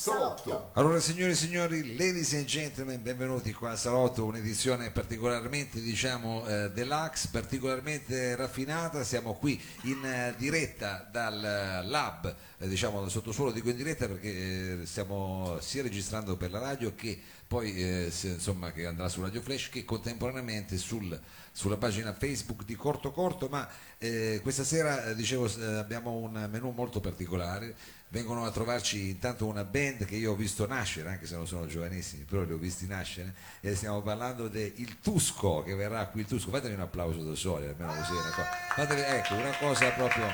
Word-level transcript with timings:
Salotto. 0.00 0.70
Allora 0.72 0.98
signore 0.98 1.32
e 1.32 1.34
signori, 1.34 1.94
ladies 1.94 2.32
and 2.32 2.46
gentlemen, 2.46 3.02
benvenuti 3.02 3.52
qua 3.52 3.72
a 3.72 3.76
Salotto, 3.76 4.24
un'edizione 4.24 4.90
particolarmente 4.92 5.78
diciamo 5.78 6.46
eh, 6.46 6.70
deluxe, 6.70 7.28
particolarmente 7.30 8.34
raffinata, 8.34 9.04
siamo 9.04 9.34
qui 9.34 9.60
in 9.82 10.02
eh, 10.02 10.34
diretta 10.38 11.06
dal 11.12 11.44
eh, 11.44 11.86
lab, 11.86 12.34
eh, 12.56 12.66
diciamo 12.66 13.00
dal 13.00 13.10
sottosuolo, 13.10 13.50
dico 13.50 13.68
in 13.68 13.76
diretta 13.76 14.08
perché 14.08 14.80
eh, 14.80 14.86
stiamo 14.86 15.58
sia 15.60 15.82
registrando 15.82 16.34
per 16.38 16.50
la 16.50 16.60
radio 16.60 16.94
che 16.94 17.20
poi 17.46 17.74
eh, 17.74 18.10
se- 18.10 18.28
insomma 18.28 18.72
che 18.72 18.86
andrà 18.86 19.06
su 19.10 19.20
Radio 19.20 19.42
Flash 19.42 19.68
che 19.68 19.84
contemporaneamente 19.84 20.78
sul- 20.78 21.20
sulla 21.52 21.76
pagina 21.76 22.14
Facebook 22.14 22.64
di 22.64 22.74
Corto 22.74 23.10
Corto, 23.10 23.48
ma 23.48 23.68
eh, 23.98 24.40
questa 24.42 24.64
sera 24.64 25.04
eh, 25.04 25.14
dicevo 25.14 25.50
abbiamo 25.78 26.12
un 26.12 26.48
menù 26.50 26.70
molto 26.70 27.00
particolare, 27.00 27.74
vengono 28.10 28.44
a 28.44 28.50
trovarci 28.50 29.08
intanto 29.08 29.46
una 29.46 29.64
band 29.64 30.04
che 30.04 30.16
io 30.16 30.32
ho 30.32 30.36
visto 30.36 30.66
nascere, 30.66 31.08
anche 31.08 31.26
se 31.26 31.36
non 31.36 31.46
sono 31.46 31.66
giovanissimi, 31.66 32.24
però 32.24 32.42
li 32.42 32.52
ho 32.52 32.56
visti 32.56 32.86
nascere, 32.86 33.34
e 33.60 33.74
stiamo 33.74 34.02
parlando 34.02 34.48
del 34.48 35.00
Tusco 35.00 35.62
che 35.62 35.74
verrà 35.74 36.06
qui, 36.06 36.20
il 36.20 36.26
Tusco, 36.26 36.50
fatemi 36.50 36.74
un 36.74 36.80
applauso 36.80 37.22
da 37.22 37.34
soli, 37.34 37.66
almeno 37.66 37.94
così, 37.94 38.12
una 38.12 38.30
cosa, 38.30 38.48
fatemi- 38.74 39.02
ecco, 39.02 39.34
una 39.34 39.56
cosa 39.58 39.90
proprio... 39.90 40.24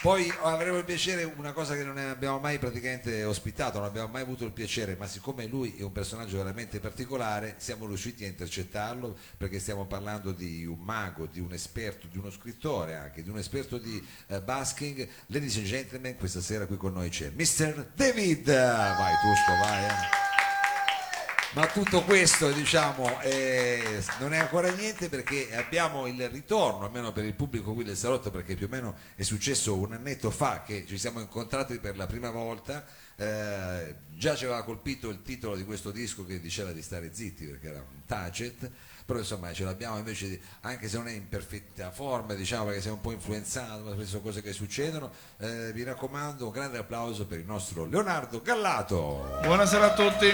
Poi 0.00 0.32
avremo 0.42 0.78
il 0.78 0.84
piacere, 0.84 1.24
una 1.24 1.50
cosa 1.52 1.74
che 1.74 1.82
non 1.82 1.98
abbiamo 1.98 2.38
mai 2.38 2.58
praticamente 2.58 3.24
ospitato, 3.24 3.78
non 3.78 3.88
abbiamo 3.88 4.06
mai 4.06 4.22
avuto 4.22 4.44
il 4.44 4.52
piacere, 4.52 4.94
ma 4.94 5.08
siccome 5.08 5.46
lui 5.46 5.74
è 5.76 5.82
un 5.82 5.90
personaggio 5.90 6.36
veramente 6.36 6.78
particolare, 6.78 7.56
siamo 7.58 7.84
riusciti 7.84 8.22
a 8.22 8.28
intercettarlo 8.28 9.16
perché 9.36 9.58
stiamo 9.58 9.86
parlando 9.86 10.30
di 10.30 10.64
un 10.64 10.78
mago, 10.78 11.26
di 11.26 11.40
un 11.40 11.52
esperto, 11.52 12.06
di 12.06 12.16
uno 12.16 12.30
scrittore 12.30 12.94
anche, 12.94 13.24
di 13.24 13.28
un 13.28 13.38
esperto 13.38 13.76
di 13.76 14.00
eh, 14.28 14.40
basking. 14.40 15.08
Ladies 15.26 15.56
and 15.56 15.66
gentlemen, 15.66 16.16
questa 16.16 16.40
sera 16.40 16.66
qui 16.66 16.76
con 16.76 16.92
noi 16.92 17.08
c'è 17.08 17.30
Mr. 17.30 17.90
David. 17.96 18.44
Vai 18.46 19.14
Tusco, 19.20 19.56
vai. 19.60 19.84
eh. 19.84 20.27
Ma 21.54 21.66
tutto 21.66 22.02
questo 22.04 22.50
diciamo 22.52 23.22
eh, 23.22 24.04
non 24.20 24.34
è 24.34 24.38
ancora 24.38 24.70
niente 24.70 25.08
perché 25.08 25.56
abbiamo 25.56 26.06
il 26.06 26.28
ritorno, 26.28 26.84
almeno 26.84 27.10
per 27.10 27.24
il 27.24 27.32
pubblico 27.32 27.72
qui 27.72 27.84
del 27.84 27.96
salotto, 27.96 28.30
perché 28.30 28.54
più 28.54 28.66
o 28.66 28.68
meno 28.68 28.94
è 29.14 29.22
successo 29.22 29.74
un 29.74 29.94
annetto 29.94 30.30
fa 30.30 30.62
che 30.62 30.84
ci 30.86 30.98
siamo 30.98 31.20
incontrati 31.20 31.78
per 31.78 31.96
la 31.96 32.06
prima 32.06 32.30
volta. 32.30 32.84
eh, 33.16 33.94
già 34.10 34.36
ci 34.36 34.44
aveva 34.44 34.62
colpito 34.62 35.08
il 35.08 35.22
titolo 35.22 35.56
di 35.56 35.64
questo 35.64 35.90
disco 35.90 36.24
che 36.26 36.38
diceva 36.38 36.70
di 36.72 36.82
stare 36.82 37.10
zitti 37.14 37.46
perché 37.46 37.68
era 37.68 37.78
un 37.78 38.04
tacet, 38.06 38.70
però 39.06 39.18
insomma 39.18 39.52
ce 39.52 39.64
l'abbiamo 39.64 39.96
invece, 39.96 40.28
di- 40.28 40.40
anche 40.60 40.86
se 40.88 40.98
non 40.98 41.08
è 41.08 41.12
in 41.12 41.28
perfetta 41.28 41.90
forma, 41.90 42.34
diciamo 42.34 42.66
perché 42.66 42.80
siamo 42.82 42.96
un 42.96 43.02
po' 43.02 43.12
influenzato, 43.12 43.82
ma 43.84 44.04
sono 44.04 44.20
cose 44.22 44.42
che 44.42 44.52
succedono. 44.52 45.10
eh, 45.38 45.72
vi 45.72 45.82
raccomando, 45.82 46.44
un 46.46 46.52
grande 46.52 46.76
applauso 46.78 47.26
per 47.26 47.38
il 47.38 47.46
nostro 47.46 47.86
Leonardo 47.86 48.42
Gallato. 48.42 49.38
Buonasera 49.42 49.92
a 49.92 49.94
tutti. 49.94 50.32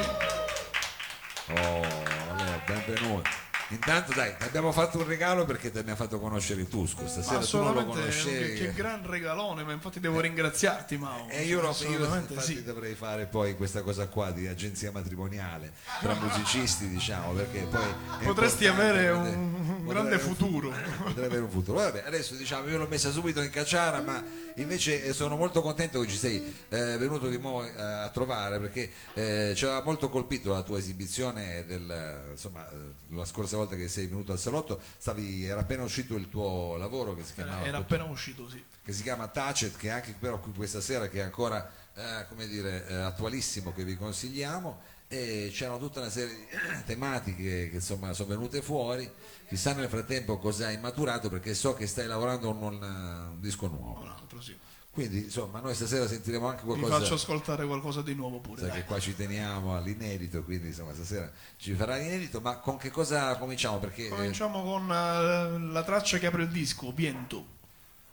Oh, 1.47 1.53
allora, 1.53 2.59
benvenuto. 2.67 3.54
Intanto 3.69 4.12
dai, 4.12 4.37
ti 4.37 4.45
abbiamo 4.45 4.73
fatto 4.73 4.98
un 4.98 5.07
regalo 5.07 5.45
perché 5.45 5.70
ti 5.70 5.79
abbiamo 5.79 5.97
fatto 5.97 6.20
conoscere 6.20 6.61
il 6.61 6.69
Tusco. 6.69 7.07
Stasera 7.09 7.41
tu 7.41 7.57
non 7.59 7.75
lo 7.75 7.84
conoscevi. 7.87 8.59
che, 8.59 8.67
che 8.67 8.73
gran 8.75 9.01
regalone, 9.07 9.64
ma 9.64 9.73
infatti 9.73 10.01
devo 10.01 10.20
ringraziarti 10.20 10.97
Mao. 10.98 11.29
E 11.29 11.45
io, 11.45 11.61
lo, 11.61 11.75
io 11.89 12.41
sì. 12.41 12.63
dovrei 12.63 12.95
fare 12.95 13.27
poi 13.27 13.57
questa 13.57 13.83
cosa 13.83 14.07
qua 14.08 14.30
di 14.33 14.47
agenzia 14.47 14.92
matrimoniale 14.92 15.73
tra 16.01 16.14
musicisti, 16.14 16.89
diciamo, 16.89 17.33
perché 17.33 17.61
poi 17.61 17.92
Potresti 18.25 18.67
avere 18.67 19.11
un- 19.11 19.55
un 19.85 19.86
grande 19.86 20.14
avere 20.14 20.29
un 20.29 20.35
futuro. 20.35 20.69
Potrebbe 20.98 21.27
avere 21.27 21.41
un 21.42 21.51
futuro. 21.51 21.79
Vabbè, 21.79 22.05
adesso 22.07 22.35
diciamo, 22.35 22.69
io 22.69 22.79
l'ho 22.79 22.86
messa 22.89 23.11
subito 23.11 23.41
in 23.41 23.51
cacciara, 23.51 24.01
ma 24.02 24.23
invece 24.57 25.05
eh, 25.05 25.13
sono 25.13 25.36
molto 25.36 25.63
contento 25.63 26.01
che 26.01 26.08
ci 26.08 26.17
sei 26.17 26.36
eh, 26.69 26.96
venuto 26.98 27.29
di 27.29 27.39
nuovo 27.39 27.64
eh, 27.64 27.73
a 27.81 28.08
trovare 28.11 28.61
perché 28.61 28.91
eh, 29.14 29.52
ci 29.57 29.64
aveva 29.64 29.83
molto 29.83 30.08
colpito 30.11 30.52
la 30.52 30.63
tua 30.63 30.79
esibizione 30.79 31.64
del, 31.67 32.27
insomma, 32.33 32.69
eh, 32.70 32.75
la 33.14 33.25
scorsa 33.25 33.54
volta 33.57 33.77
che 33.77 33.89
sei 33.89 34.07
venuto 34.07 34.33
al 34.33 34.39
salotto, 34.39 34.81
stavi, 34.98 35.45
era 35.45 35.61
appena 35.61 35.83
uscito 35.83 36.15
il 36.17 36.29
tuo 36.29 36.77
lavoro 36.77 37.15
che 37.15 37.25
si 37.25 37.35
chiamava 37.35 37.65
Era 37.65 37.79
appena 37.79 38.05
uscito, 38.05 38.48
sì. 38.48 38.63
che 38.83 38.92
si 38.92 39.03
chiama 39.03 39.29
Tacet, 39.29 39.77
che 39.77 39.91
anche 39.91 40.15
però 40.19 40.39
qui 40.39 40.53
questa 40.53 40.81
sera 40.81 41.09
che 41.09 41.20
è 41.20 41.23
ancora 41.23 41.70
eh, 41.95 42.27
come 42.29 42.47
dire, 42.47 42.87
eh, 42.89 42.95
attualissimo, 42.95 43.73
che 43.73 43.85
vi 43.85 43.97
consigliamo. 43.97 44.93
E 45.07 45.51
c'erano 45.53 45.79
tutta 45.79 46.01
una 46.01 46.11
serie 46.11 46.35
di 46.35 46.47
tematiche 46.85 47.69
che 47.70 47.77
insomma 47.77 48.13
sono 48.13 48.31
venute 48.31 48.63
fuori. 48.63 49.11
Chissà 49.47 49.73
nel 49.75 49.89
frattempo 49.89 50.39
cosa 50.39 50.67
hai 50.67 50.79
maturato 50.79 51.29
perché 51.29 51.55
so 51.55 51.75
che 51.75 51.87
stai 51.87 52.07
lavorando 52.07 52.53
con 52.53 52.63
un, 52.63 52.83
eh, 52.83 53.33
un 53.33 53.41
disco 53.41 53.69
nuovo. 53.69 54.01
Un 54.01 54.09
altro, 54.09 54.41
sì. 54.41 54.57
Quindi 54.95 55.25
insomma 55.25 55.59
noi 55.59 55.75
stasera 55.75 56.07
sentiremo 56.07 56.47
anche 56.47 56.63
Vi 56.63 56.69
qualcosa. 56.69 57.01
faccio 57.01 57.15
ascoltare 57.15 57.67
qualcosa 57.67 58.01
di 58.01 58.15
nuovo 58.15 58.39
pure. 58.39 58.61
Sai 58.61 58.69
dai. 58.71 58.79
che 58.81 58.85
qua 58.87 59.01
ci 59.01 59.17
teniamo 59.17 59.77
all'inedito, 59.77 60.45
quindi 60.45 60.69
insomma 60.69 60.95
stasera 60.95 61.29
ci 61.57 61.73
farà 61.75 61.97
l'inedito, 61.97 62.41
ma 62.41 62.59
con 62.59 62.77
che 62.77 62.91
cosa 62.91 63.37
cominciamo? 63.37 63.79
Perché 63.81 64.07
eh, 64.07 64.09
Cominciamo 64.11 64.63
con 64.63 64.89
eh, 64.89 65.73
la 65.73 65.83
traccia 65.83 66.19
che 66.19 66.27
apre 66.27 66.45
il 66.45 66.49
disco, 66.51 66.93
Viento. 66.93 67.45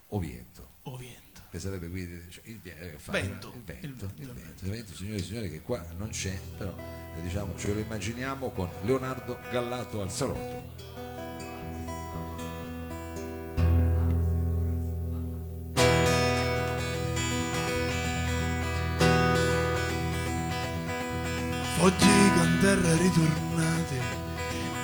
Oviento. 0.08 0.68
O 0.82 0.96
Viento. 0.96 1.40
che 1.52 1.60
sarebbe 1.60 1.88
quindi 1.88 2.20
cioè, 2.30 2.42
il, 2.46 2.58
eh, 2.64 2.94
fa- 2.98 3.12
Vento. 3.12 3.52
il 3.54 3.62
vento, 3.62 3.84
Il 3.84 3.90
il 3.90 3.96
vento, 3.96 4.32
vento, 4.34 4.64
il 4.64 4.70
vento, 4.72 4.94
signori 4.94 5.18
e 5.18 5.22
signori, 5.22 5.50
che 5.50 5.62
qua 5.62 5.86
non 5.96 6.08
c'è, 6.08 6.36
però 6.58 6.74
eh, 7.16 7.22
diciamo 7.22 7.56
ce 7.56 7.72
lo 7.72 7.78
immaginiamo 7.78 8.50
con 8.50 8.68
Leonardo 8.82 9.38
Gallato 9.52 10.02
al 10.02 10.10
salotto. 10.10 10.90
Foggi 21.82 22.30
con 22.36 22.58
terra 22.60 22.96
ritornate, 22.96 23.98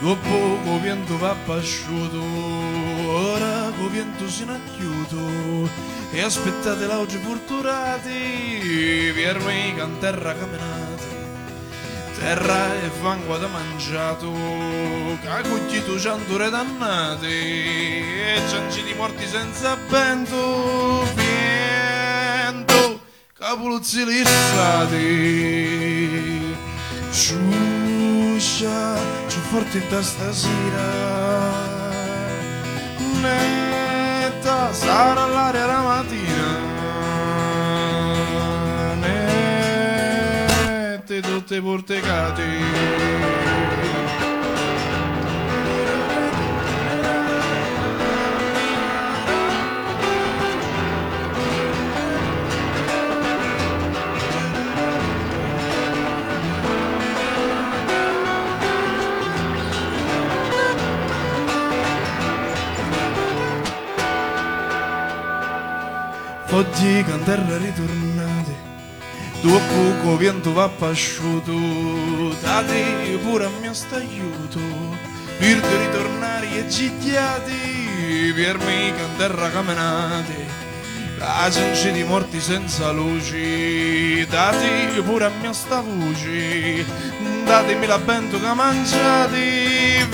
dopo 0.00 0.28
poco 0.28 0.80
vento 0.80 1.16
va 1.16 1.32
pasciuto, 1.46 2.20
ora 2.20 3.70
co 3.78 3.88
vento 3.88 4.28
si 4.28 4.44
chiuso 4.76 5.70
e 6.10 6.20
aspettate 6.20 6.86
l'oggi 6.86 7.18
fortunati, 7.18 9.12
viermi 9.14 9.76
con 9.78 9.96
terra 10.00 10.34
camminate, 10.34 11.06
terra 12.18 12.74
e 12.74 12.90
fango 13.00 13.36
da 13.36 13.46
mangiato, 13.46 14.32
cacuggito 15.22 16.00
cianture 16.00 16.50
dannati, 16.50 17.26
e 17.26 18.42
ciancini 18.48 18.92
morti 18.94 19.24
senza 19.24 19.78
vento, 19.88 21.04
vento, 21.14 23.00
capuluzzi 23.34 24.04
lissati. 24.04 25.87
Ciuscia, 27.20 28.96
ci 29.26 29.40
forte 29.50 29.82
da 29.88 30.00
stasera 30.00 30.86
Netta, 33.20 34.72
sarà 34.72 35.26
l'aria 35.26 35.66
la 35.66 35.80
mattina. 35.80 36.46
Nette 40.94 41.20
tutte 41.20 41.60
portecate 41.60 43.37
Foggi 66.58 67.04
con 67.04 67.22
terra 67.22 67.56
ritornate 67.56 68.66
Dopo 69.42 69.60
poco 70.02 70.16
vento 70.16 70.52
va 70.52 70.68
pasciuto. 70.68 71.52
Date 72.42 73.16
pure 73.22 73.44
a 73.44 73.50
mio 73.60 73.72
stagliuto 73.72 74.58
Per 75.38 75.56
ritornare 75.56 76.58
e 76.58 76.66
gigliati 76.66 78.32
Per 78.34 78.58
me 78.58 78.92
con 78.92 79.08
terra 79.16 79.48
camminate 79.50 80.34
La 81.18 81.48
gente 81.48 81.92
di 81.92 82.02
morti 82.02 82.40
senza 82.40 82.90
luci 82.90 84.26
Date 84.26 85.00
pure 85.02 85.26
a 85.26 85.30
mia 85.40 85.52
sta 85.52 85.80
voce 85.80 86.84
Datemi 87.44 87.86
la 87.86 87.98
vento 87.98 88.40
che 88.40 88.52
mangiate 88.52 90.08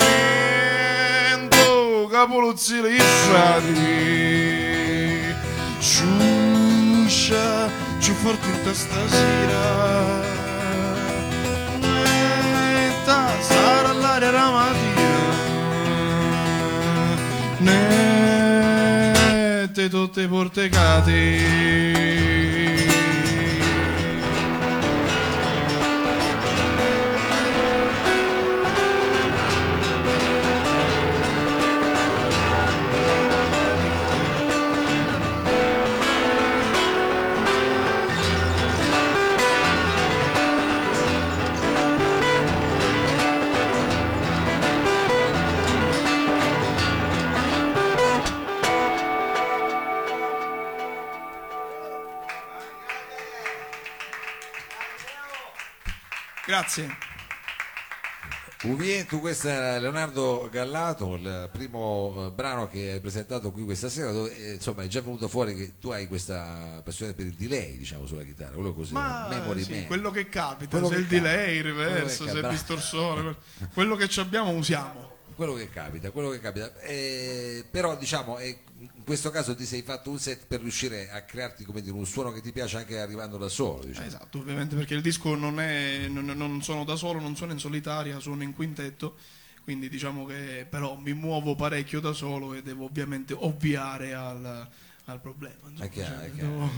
Vento 1.17 2.07
capoluzzi 2.11 2.81
lissati 2.83 4.35
Ciuscia, 7.25 7.69
ci 7.97 8.11
forte 8.11 8.47
in 8.47 8.61
stasera 8.71 10.21
Netta, 11.79 13.41
sarà 13.41 13.93
l'aria 13.93 14.29
la 14.29 14.51
mattina 14.51 15.33
Nette 19.57 19.89
tutte 19.89 20.27
portecate 20.27 21.13
Grazie. 56.65 56.97
Uvientu, 58.63 59.19
questo 59.19 59.47
era 59.49 59.77
Leonardo 59.77 60.49
Gallato, 60.51 61.13
il 61.13 61.49
primo 61.53 62.25
eh, 62.25 62.31
brano 62.31 62.67
che 62.67 62.93
hai 62.93 62.99
presentato 62.99 63.51
qui 63.51 63.63
questa 63.63 63.87
sera, 63.89 64.11
dove 64.11 64.35
eh, 64.35 64.53
insomma 64.53 64.81
è 64.81 64.87
già 64.87 65.01
venuto 65.01 65.27
fuori 65.27 65.53
che 65.53 65.73
tu 65.79 65.91
hai 65.91 66.07
questa 66.07 66.81
passione 66.83 67.13
per 67.13 67.27
il 67.27 67.35
delay, 67.35 67.77
diciamo, 67.77 68.07
sulla 68.07 68.23
chitarra, 68.23 68.53
quello 68.55 68.73
così, 68.73 68.93
Ma 68.93 69.27
memory 69.29 69.61
sì, 69.63 69.71
man. 69.73 69.85
quello 69.85 70.09
che 70.09 70.27
capita, 70.27 70.71
Quello 70.71 70.87
se 70.87 70.95
che 70.95 71.01
il 71.01 71.05
delay, 71.07 71.57
il 71.57 71.63
capita. 71.65 71.83
Reverso, 71.85 72.15
se 72.15 72.23
il 72.23 72.29
capita. 72.29 72.47
distorsore, 72.49 73.21
quel- 73.21 73.37
quello 73.71 73.95
che 73.95 74.07
ci 74.09 74.19
abbiamo 74.19 74.49
usiamo. 74.49 75.14
Quello 75.35 75.53
che 75.53 75.69
capita, 75.69 76.11
quello 76.11 76.29
che 76.29 76.39
capita. 76.39 76.79
Eh, 76.81 77.65
però 77.69 77.97
diciamo, 77.97 78.39
eh, 78.39 78.59
in 78.79 79.03
questo 79.03 79.29
caso 79.29 79.55
ti 79.55 79.65
sei 79.65 79.81
fatto 79.81 80.09
un 80.09 80.17
set 80.17 80.45
per 80.47 80.61
riuscire 80.61 81.09
a 81.11 81.21
crearti 81.23 81.63
come 81.63 81.81
dire, 81.81 81.93
un 81.93 82.05
suono 82.05 82.31
che 82.31 82.41
ti 82.41 82.51
piace 82.51 82.77
anche 82.77 82.99
arrivando 82.99 83.37
da 83.37 83.49
solo. 83.49 83.83
Diciamo. 83.83 84.07
Esatto, 84.07 84.39
ovviamente 84.39 84.75
perché 84.75 84.95
il 84.95 85.01
disco 85.01 85.35
non, 85.35 85.59
è, 85.59 86.07
non, 86.07 86.25
non 86.25 86.61
sono 86.63 86.83
da 86.83 86.95
solo, 86.95 87.19
non 87.19 87.35
sono 87.35 87.51
in 87.51 87.59
solitaria, 87.59 88.19
sono 88.19 88.43
in 88.43 88.53
quintetto, 88.53 89.17
quindi 89.63 89.89
diciamo 89.89 90.25
che 90.25 90.65
però 90.69 90.95
mi 90.95 91.13
muovo 91.13 91.55
parecchio 91.55 91.99
da 91.99 92.13
solo 92.13 92.53
e 92.53 92.63
devo 92.63 92.85
ovviamente 92.85 93.33
ovviare 93.33 94.13
al, 94.13 94.67
al 95.05 95.19
problema. 95.19 95.69
insomma, 95.69 95.85
È 95.85 95.89
chiaro, 95.89 96.15
cioè, 96.15 96.25
è 96.25 96.33
chiaro. 96.33 96.71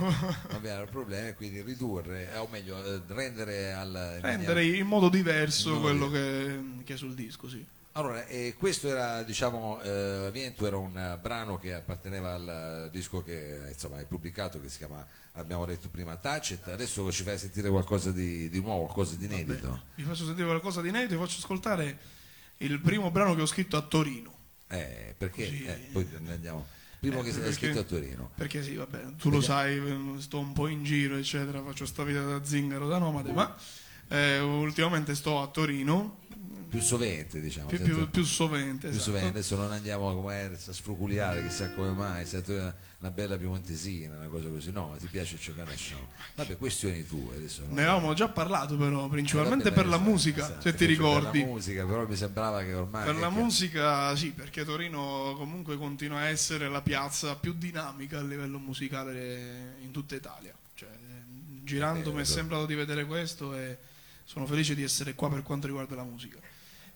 abbiamo 0.50 0.82
il 0.84 0.90
problema, 0.90 1.28
e 1.28 1.34
quindi 1.36 1.62
ridurre, 1.62 2.36
o 2.38 2.48
meglio, 2.52 2.84
eh, 2.84 3.02
rendere 3.08 3.74
al... 3.74 4.14
in 4.16 4.22
rendere 4.22 4.66
in 4.66 4.88
modo 4.88 5.10
diverso 5.10 5.70
in 5.70 5.76
modo 5.76 5.88
quello 5.88 6.10
che, 6.10 6.84
che 6.84 6.94
è 6.96 6.98
sul 6.98 7.14
disco, 7.14 7.48
sì. 7.48 7.64
Allora, 7.98 8.28
eh, 8.28 8.54
questo 8.56 8.88
era, 8.90 9.24
diciamo, 9.24 9.82
eh, 9.82 10.30
Viento 10.32 10.68
era 10.68 10.78
un 10.78 10.96
eh, 10.96 11.18
brano 11.20 11.58
che 11.58 11.74
apparteneva 11.74 12.36
al 12.36 12.90
disco 12.92 13.24
che 13.24 13.70
insomma 13.72 13.98
hai 13.98 14.06
pubblicato, 14.06 14.62
che 14.62 14.70
si 14.70 14.78
chiama, 14.78 15.04
abbiamo 15.32 15.66
detto 15.66 15.90
prima, 15.90 16.16
Tacet. 16.16 16.68
Adesso 16.68 17.12
ci 17.12 17.24
fai 17.24 17.40
sentire 17.40 17.70
qualcosa 17.72 18.12
di, 18.12 18.50
di 18.50 18.60
nuovo, 18.62 18.84
qualcosa 18.84 19.16
di 19.16 19.26
inedito. 19.26 19.82
Vi 19.96 20.04
faccio 20.04 20.26
sentire 20.26 20.46
qualcosa 20.46 20.82
di 20.82 20.90
inedito, 20.90 21.16
vi 21.18 21.26
faccio 21.26 21.40
ascoltare 21.40 21.98
il 22.58 22.80
primo 22.82 23.10
brano 23.10 23.34
che 23.34 23.42
ho 23.42 23.48
scritto 23.48 23.78
a 23.78 23.82
Torino. 23.82 24.32
Eh, 24.68 25.16
perché? 25.18 25.46
Così- 25.46 25.66
Eh, 25.66 25.90
poi 25.92 26.08
ne 26.20 26.34
andiamo. 26.34 26.68
Primo 27.00 27.22
Eh, 27.22 27.24
che 27.24 27.32
sei 27.32 27.42
perché- 27.42 27.56
scritto 27.58 27.80
a 27.80 27.84
Torino. 27.84 28.30
Perché 28.36 28.62
sì, 28.62 28.76
vabbè, 28.76 29.16
tu 29.16 29.32
lo 29.32 29.42
sai, 29.42 29.76
eh, 29.78 30.22
sto 30.22 30.38
un 30.38 30.54
po' 30.54 30.68
in 30.68 30.84
giro, 30.84 31.16
eccetera, 31.18 31.64
faccio 31.64 31.88
sta 31.88 32.04
vita 32.04 32.22
da 32.24 32.44
zingaro, 32.44 32.88
da 32.88 33.00
nomade, 33.00 33.32
ma 33.32 33.56
eh, 34.10 34.40
ultimamente 34.40 35.16
sto 35.16 35.42
a 35.42 35.48
Torino, 35.48 36.26
Più 36.70 36.82
sovente, 36.82 37.40
diciamo. 37.40 37.68
più, 37.68 37.82
più, 37.82 38.10
più 38.10 38.24
sovente, 38.26 38.90
più 38.90 38.98
esatto. 38.98 39.04
sovente. 39.04 39.30
Adesso 39.30 39.56
non 39.56 39.72
andiamo 39.72 40.14
come 40.14 40.44
a 40.44 40.58
sfruculiare, 40.58 41.42
chissà 41.48 41.72
come 41.72 41.92
mai, 41.92 42.24
è 42.24 42.26
stata 42.26 42.52
una, 42.52 42.76
una 43.00 43.12
bella 43.12 43.38
piemontesina, 43.38 44.18
una 44.18 44.28
cosa 44.28 44.50
così. 44.50 44.72
No, 44.74 44.94
ti 45.00 45.08
piace 45.08 45.38
giocare 45.38 45.74
a 45.74 45.78
show. 45.78 46.06
Vabbè, 46.36 46.58
questioni 46.58 47.06
tue 47.08 47.36
adesso. 47.38 47.62
Ne 47.70 47.84
avevamo 47.84 48.14
già 48.14 48.28
parlato 48.28 48.76
però, 48.76 49.08
principalmente 49.08 49.70
Eh, 49.70 49.72
vabbè, 49.72 49.82
per 49.82 49.90
la 49.90 49.98
musica, 49.98 50.44
esatto, 50.44 50.62
se 50.62 50.76
ti 50.76 50.84
ricordi. 50.86 51.40
Per 51.40 51.48
la 51.48 51.54
musica, 51.54 51.86
però 51.86 52.06
mi 52.06 52.16
sembrava 52.18 52.62
che 52.62 52.74
ormai... 52.74 53.06
Per 53.06 53.16
la 53.16 53.30
che- 53.30 53.34
musica 53.34 54.16
sì, 54.18 54.32
perché 54.32 54.66
Torino 54.66 55.36
comunque 55.38 55.78
continua 55.78 56.20
a 56.20 56.26
essere 56.28 56.68
la 56.68 56.82
piazza 56.82 57.36
più 57.38 57.54
dinamica 57.54 58.20
a 58.20 58.24
livello 58.24 58.60
musicale 58.60 59.78
in 59.80 59.92
tutta 59.92 60.16
Italia. 60.16 60.54
Cioè, 60.74 60.90
girando 61.64 62.12
mi 62.14 62.22
è 62.22 62.26
sembrato 62.26 62.66
di 62.66 62.76
vedere 62.76 63.06
questo 63.06 63.56
e 63.56 63.78
sono 64.28 64.46
felice 64.46 64.76
di 64.76 64.84
essere 64.84 65.16
qua 65.16 65.30
per 65.30 65.42
quanto 65.42 65.68
riguarda 65.68 65.96
la 65.96 66.04
musica. 66.04 66.38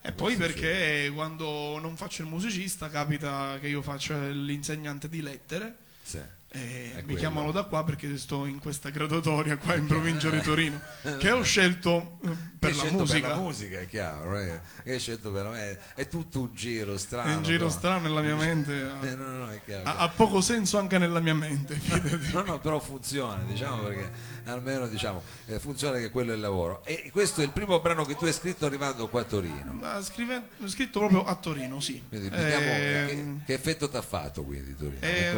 E 0.01 0.11
poi 0.11 0.35
Questo 0.35 0.59
perché 0.59 1.09
quando 1.13 1.79
non 1.79 1.95
faccio 1.95 2.23
il 2.23 2.27
musicista 2.27 2.89
capita 2.89 3.57
che 3.61 3.69
io 3.69 3.81
faccia 3.81 4.27
l'insegnante 4.27 5.07
di 5.07 5.21
lettere 5.21 5.77
Sì. 6.03 6.19
E 6.53 6.91
È 6.91 6.95
mi 6.97 7.03
quello. 7.03 7.17
chiamano 7.19 7.51
da 7.51 7.63
qua 7.63 7.83
perché 7.85 8.17
sto 8.17 8.45
in 8.45 8.59
questa 8.59 8.89
graduatoria 8.89 9.55
qua 9.57 9.75
in 9.75 9.85
provincia 9.87 10.29
di 10.29 10.41
Torino 10.41 10.79
che 11.17 11.31
ho 11.31 11.41
scelto 11.43 12.19
eh, 12.25 12.49
per 12.59 12.75
la 12.75 12.77
scelto 12.81 12.97
musica. 12.97 13.27
Per 13.27 13.29
la 13.37 13.41
musica, 13.41 13.79
è 13.79 13.87
chiaro. 13.87 14.37
eh. 14.37 14.59
Hai 14.85 14.99
scelto 14.99 15.31
per 15.31 15.45
me. 15.47 15.79
È 15.95 16.07
tutto 16.07 16.41
un 16.41 16.49
giro 16.53 16.93
È 16.93 16.97
strano. 16.97 17.37
un 17.37 17.43
giro 17.43 17.65
però. 17.65 17.69
strano 17.69 18.01
nella 18.07 18.21
mia 18.21 18.35
mente. 18.35 18.91
Eh, 19.01 19.15
no, 19.15 19.25
no, 19.27 19.45
no, 19.45 19.49
è 19.49 19.61
chiaro. 19.65 19.89
Ha, 19.89 19.95
ha 19.97 20.09
poco 20.09 20.41
senso 20.41 20.77
anche 20.77 20.97
nella 20.97 21.19
mia 21.21 21.33
mente. 21.35 21.79
No, 22.33 22.41
no, 22.43 22.59
però 22.59 22.79
funziona, 22.79 23.41
diciamo, 23.43 23.83
perché 23.83 24.09
almeno 24.45 24.87
diciamo, 24.87 25.21
eh, 25.47 25.59
funziona 25.59 25.97
che 25.97 26.09
quello 26.11 26.31
è 26.31 26.35
il 26.35 26.41
lavoro. 26.41 26.83
E 26.85 27.09
questo 27.11 27.41
è 27.41 27.43
il 27.43 27.51
primo 27.51 27.79
brano 27.79 28.05
che 28.05 28.15
tu 28.15 28.25
hai 28.25 28.33
scritto 28.33 28.65
arrivando 28.65 29.07
qua 29.09 29.21
a 29.21 29.23
Torino. 29.23 29.79
Scrive- 30.01 30.43
scritto 30.65 30.99
proprio 30.99 31.23
a 31.25 31.35
Torino, 31.35 31.79
sì. 31.79 32.01
Quindi 32.07 32.27
Eh, 32.27 32.31
che, 32.31 33.25
che 33.45 33.53
effetto 33.53 33.89
ti 33.89 33.97
ha 33.97 34.01
fatto 34.01 34.43
quindi 34.43 34.75
Torino? 34.75 34.99
eh, 35.01 35.35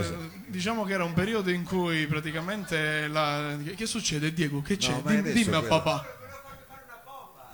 diciamo 0.48 0.84
che 0.84 0.94
era 0.94 1.03
un 1.06 1.14
periodo 1.14 1.50
in 1.50 1.64
cui 1.64 2.06
praticamente 2.08 3.08
la... 3.08 3.58
che, 3.76 3.86
succede 3.86 4.34
Diego? 4.34 4.62
Che 4.62 4.78
c'è? 4.78 4.92
No, 4.92 5.02
Dim- 5.06 5.32
dimmi 5.32 5.56
a 5.56 5.62
papà. 5.62 6.22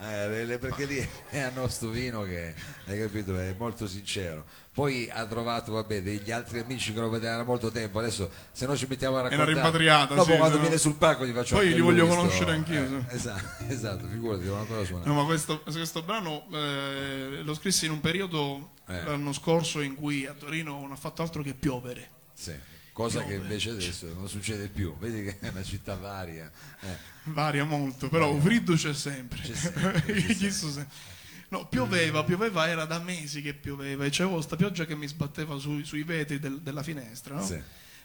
Eh, 0.01 0.57
perché 0.57 0.85
lì 0.85 1.09
hanno 1.33 1.67
sto 1.67 1.89
vino 1.89 2.23
che 2.23 2.55
hai 2.85 2.97
capito 2.97 3.37
è 3.37 3.53
molto 3.57 3.85
sincero 3.85 4.45
poi 4.71 5.09
ha 5.11 5.25
trovato 5.25 5.73
vabbè, 5.73 6.01
degli 6.01 6.31
altri 6.31 6.59
amici 6.59 6.93
che 6.93 7.01
lo 7.01 7.09
vedevano 7.09 7.39
da 7.39 7.43
molto 7.43 7.69
tempo 7.69 7.99
adesso 7.99 8.31
se 8.53 8.65
no 8.65 8.77
ci 8.77 8.85
mettiamo 8.87 9.17
a 9.17 9.23
raccontare 9.23 9.51
rimpatriata, 9.51 10.13
dopo 10.13 10.31
sì, 10.31 10.37
quando 10.37 10.55
no. 10.55 10.61
viene 10.61 10.77
sul 10.77 10.95
palco 10.95 11.25
gli 11.25 11.33
faccio 11.33 11.55
Poi 11.55 11.73
li 11.73 11.81
voglio 11.81 12.05
sto- 12.05 12.15
conoscere 12.15 12.51
anch'io, 12.53 12.81
eh, 12.81 13.13
esatto, 13.13 13.65
esatto 13.67 14.07
figurati 14.07 14.43
devo 14.43 14.55
ancora 14.55 14.85
suonare 14.85 15.09
No, 15.09 15.15
ma 15.15 15.25
questo, 15.25 15.61
questo 15.63 16.01
brano 16.01 16.47
eh, 16.53 17.41
lo 17.43 17.53
scrissi 17.53 17.83
in 17.83 17.91
un 17.91 17.99
periodo 17.99 18.69
Eh. 18.87 19.03
l'anno 19.03 19.33
scorso 19.33 19.81
in 19.81 19.95
cui 19.95 20.25
a 20.25 20.33
Torino 20.33 20.79
non 20.79 20.93
ha 20.93 20.95
fatto 20.95 21.21
altro 21.21 21.43
che 21.43 21.53
piovere. 21.53 22.09
Sì, 22.33 22.55
cosa 22.99 23.23
che 23.23 23.35
invece 23.35 23.69
adesso 23.69 24.13
non 24.13 24.27
succede 24.27 24.67
più 24.67 24.93
vedi 24.97 25.23
che 25.23 25.39
è 25.39 25.47
una 25.47 25.63
città 25.63 25.95
varia 25.95 26.51
eh. 26.81 26.97
Varia 27.31 27.63
molto, 27.63 28.09
però 28.09 28.29
un 28.33 28.41
freddo 28.41 28.73
c'è 28.73 28.93
sempre. 28.93 29.39
C'è 29.39 29.53
sempre, 29.55 30.01
c'è 30.01 30.35
Chissà 30.35 30.69
se- 30.69 30.87
No, 31.49 31.65
pioveva, 31.67 32.23
pioveva, 32.23 32.67
era 32.67 32.85
da 32.85 32.99
mesi 32.99 33.41
che 33.41 33.53
pioveva 33.53 34.03
e 34.05 34.09
c'avevo 34.11 34.41
sta 34.41 34.55
pioggia 34.55 34.85
che 34.85 34.95
mi 34.95 35.07
sbatteva 35.07 35.57
sui, 35.57 35.83
sui 35.85 36.03
vetri 36.03 36.39
del- 36.39 36.59
della 36.61 36.83
finestra, 36.83 37.35
no? 37.35 37.45
Sì. 37.45 37.59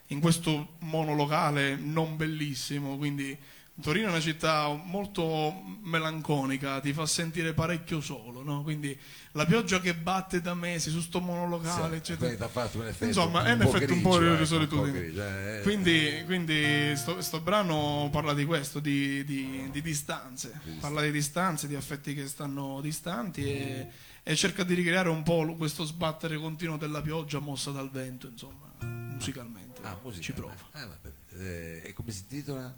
in 0.08 0.20
questo 0.20 0.76
monolocale 0.80 1.74
non 1.76 2.16
bellissimo, 2.16 2.96
quindi 2.96 3.36
Torino 3.82 4.06
è 4.06 4.10
una 4.10 4.20
città 4.20 4.68
molto 4.68 5.52
melanconica, 5.82 6.78
ti 6.80 6.92
fa 6.92 7.06
sentire 7.06 7.54
parecchio 7.54 8.00
solo, 8.00 8.44
no? 8.44 8.62
quindi 8.62 8.96
la 9.32 9.44
pioggia 9.46 9.80
che 9.80 9.94
batte 9.96 10.40
da 10.40 10.54
mesi 10.54 10.90
su 10.90 11.00
sto 11.00 11.20
monolocale, 11.20 12.00
Sì, 12.04 12.12
eccetera. 12.12 12.48
un 12.74 12.86
effetto 12.86 13.04
Insomma, 13.04 13.44
è 13.44 13.52
un 13.52 13.58
po' 13.58 13.74
effetto 13.74 13.92
un 13.92 14.00
po' 14.00 14.10
grigio, 14.18 14.24
di 14.26 14.30
un 14.30 14.38
po' 14.38 14.44
solitudine. 14.44 14.98
grigio, 15.00 15.22
eh, 15.24 15.58
eh. 15.58 15.62
Quindi, 15.62 16.22
quindi 16.24 16.96
sto, 16.96 17.20
sto 17.20 17.40
brano 17.40 18.08
parla 18.12 18.32
di 18.32 18.44
questo, 18.44 18.78
di, 18.78 19.24
di- 19.24 19.68
di 19.72 19.82
distanze, 19.82 20.52
parla 20.78 21.02
di 21.02 21.10
distanze, 21.10 21.66
di 21.66 21.74
affetti 21.74 22.14
che 22.14 22.28
stanno 22.28 22.80
distanti 22.80 23.42
e, 23.44 23.88
e 24.22 24.36
cerca 24.36 24.62
di 24.62 24.74
ricreare 24.74 25.08
un 25.08 25.24
po' 25.24 25.52
questo 25.56 25.82
sbattere 25.84 26.36
continuo 26.38 26.76
della 26.76 27.02
pioggia 27.02 27.40
mossa 27.40 27.72
dal 27.72 27.90
vento, 27.90 28.28
insomma, 28.28 28.72
musicalmente. 28.82 29.80
ah, 29.82 29.98
musica, 30.00 30.22
Ci 30.22 30.32
prova. 30.32 30.54
eh. 30.74 31.12
Eh, 31.36 31.82
e 31.86 31.92
come 31.92 32.12
si 32.12 32.20
intitola? 32.20 32.72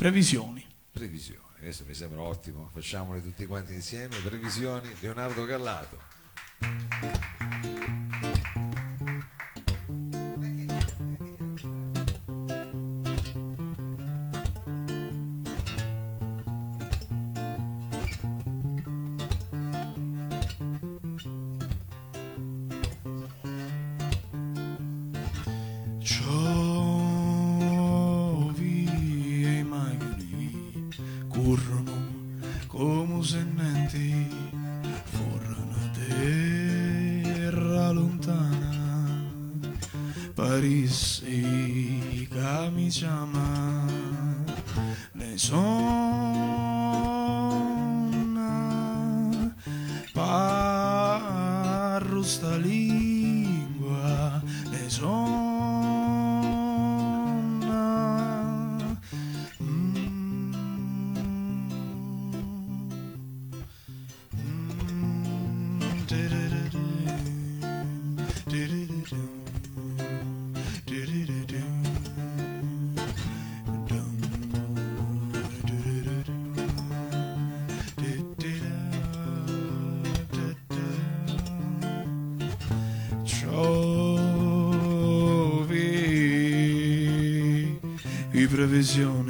Previsioni. 0.00 0.64
Previsioni, 0.90 1.58
questo 1.58 1.84
mi 1.86 1.92
sembra 1.92 2.22
ottimo, 2.22 2.70
facciamole 2.72 3.20
tutti 3.20 3.44
quanti 3.44 3.74
insieme. 3.74 4.16
Previsioni, 4.16 4.88
Leonardo 5.00 5.44
Gallato. 5.44 6.00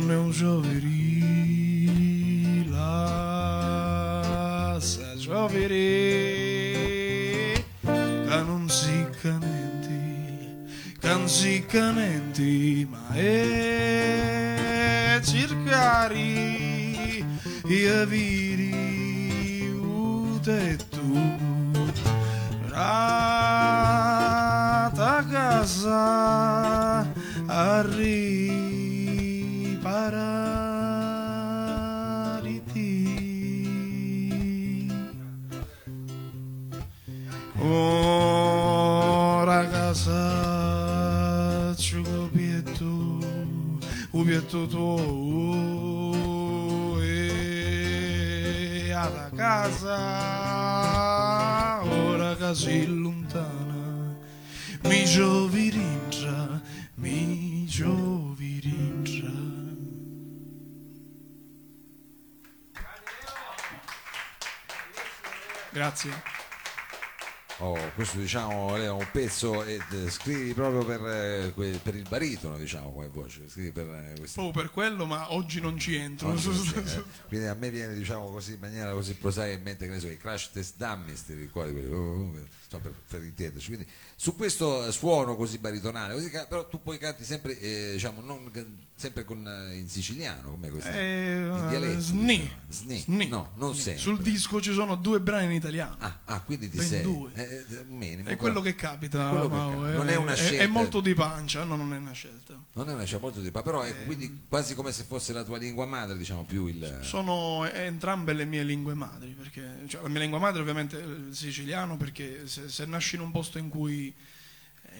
È 0.07 0.15
un 0.15 0.31
giovere 0.31 0.87
Lascia 2.69 5.15
giovere 5.15 5.75
Che 7.81 8.41
non 8.45 8.67
si 8.67 9.05
canenti 9.21 10.73
Che 10.99 11.07
non 11.07 11.29
si 11.29 11.63
canenti 11.65 12.85
Ma 12.89 13.13
è 13.13 15.21
cercare 15.23 16.17
E 17.67 17.87
avere 17.87 18.40
grazie 65.71 66.11
Oh, 67.63 67.77
questo 67.93 68.17
diciamo 68.17 68.75
è 68.75 68.89
un 68.89 69.07
pezzo 69.11 69.63
e 69.63 69.79
eh, 69.91 70.09
scrivi 70.09 70.51
proprio 70.53 70.83
per, 70.83 71.05
eh, 71.05 71.79
per 71.79 71.93
il 71.95 72.05
baritono, 72.09 72.57
diciamo 72.57 72.91
come 72.91 73.07
voce, 73.09 73.47
scrivi 73.47 73.71
per 73.71 73.85
eh, 73.87 74.13
questo. 74.17 74.41
proprio 74.41 74.63
per 74.63 74.71
quello 74.71 75.05
ma 75.05 75.31
oggi 75.33 75.61
non 75.61 75.77
ci 75.77 75.93
entro 75.95 76.29
non 76.29 76.37
eh. 76.75 77.03
Quindi 77.27 77.45
a 77.45 77.53
me 77.53 77.69
viene 77.69 77.93
diciamo 77.93 78.31
così 78.31 78.53
in 78.53 78.59
maniera 78.61 78.91
così 78.93 79.13
prosaica 79.13 79.55
in 79.55 79.61
mente 79.61 79.85
che 79.85 79.91
ne 79.91 79.99
so, 79.99 80.07
i 80.07 80.17
crash 80.17 80.49
test 80.51 80.77
dummies, 80.77 81.23
ti 81.23 81.33
ricordi 81.35 81.71
quelli, 81.73 81.93
oh, 81.93 81.97
oh, 81.97 82.31
insomma, 82.63 82.81
per, 82.81 82.93
per 83.07 83.23
intenderci. 83.23 83.67
Quindi 83.67 83.87
su 84.15 84.35
questo 84.35 84.91
suono 84.91 85.35
così 85.35 85.59
baritonale, 85.59 86.13
così 86.15 86.31
però 86.49 86.67
tu 86.67 86.81
poi 86.81 86.97
canti 86.97 87.23
sempre, 87.23 87.59
eh, 87.59 87.91
diciamo, 87.93 88.21
non, 88.21 88.51
sempre 88.95 89.23
con, 89.23 89.37
in 89.73 89.87
siciliano, 89.87 90.51
come 90.51 90.69
questo? 90.69 90.89
Eh, 90.89 91.45
in 91.47 91.65
dialetto, 91.69 91.99
sni. 91.99 92.37
diciamo. 92.37 92.59
Sni. 92.69 92.99
Sni. 92.99 93.27
No, 93.27 93.51
non 93.55 93.73
Sni. 93.73 93.81
sempre. 93.81 94.01
sul 94.01 94.19
disco 94.21 94.61
ci 94.61 94.73
sono 94.73 94.95
due 94.95 95.19
brani 95.19 95.45
in 95.45 95.51
italiano 95.53 95.95
Ah, 95.99 96.19
ah, 96.25 96.41
quindi 96.41 96.69
ti 96.69 96.77
Ben 96.77 96.87
sei 96.87 97.01
due. 97.01 97.31
eh, 97.33 97.50
eh, 97.51 97.85
un 97.87 97.97
minimo, 97.97 98.29
è 98.29 98.35
quello 98.35 98.61
che 98.61 98.75
capita, 98.75 99.29
quello 99.29 99.49
che 99.49 99.55
Mao, 99.55 99.69
capita. 99.71 99.89
eh, 99.89 99.93
Non 99.95 100.09
è 100.09 100.15
una 100.15 100.33
è, 100.33 100.35
scelta. 100.35 100.67
molto 100.67 101.01
di 101.01 101.13
pancia, 101.13 101.63
no, 101.63 101.75
non 101.75 101.93
è 101.93 101.97
una 101.97 102.11
scelta. 102.13 102.53
Non 102.73 102.89
è 102.89 102.93
una 102.93 103.03
c'è 103.03 103.19
molto 103.19 103.41
di 103.41 103.51
pa, 103.51 103.61
però 103.61 103.81
è 103.81 104.05
quindi 104.05 104.43
quasi 104.47 104.75
come 104.75 104.91
se 104.91 105.03
fosse 105.03 105.33
la 105.33 105.43
tua 105.43 105.57
lingua 105.57 105.85
madre, 105.85 106.17
diciamo 106.17 106.43
più 106.45 106.67
il 106.67 106.99
Sono 107.01 107.69
entrambe 107.69 108.33
le 108.33 108.45
mie 108.45 108.63
lingue 108.63 108.93
madri, 108.93 109.31
perché 109.31 109.83
cioè, 109.87 110.01
la 110.01 110.07
mia 110.07 110.19
lingua 110.21 110.39
madre 110.39 110.61
ovviamente 110.61 110.99
è 110.99 111.03
il 111.03 111.29
siciliano, 111.35 111.97
perché 111.97 112.47
se, 112.47 112.69
se 112.69 112.85
nasci 112.85 113.15
in 113.15 113.21
un 113.21 113.31
posto 113.31 113.57
in 113.57 113.69
cui 113.69 114.13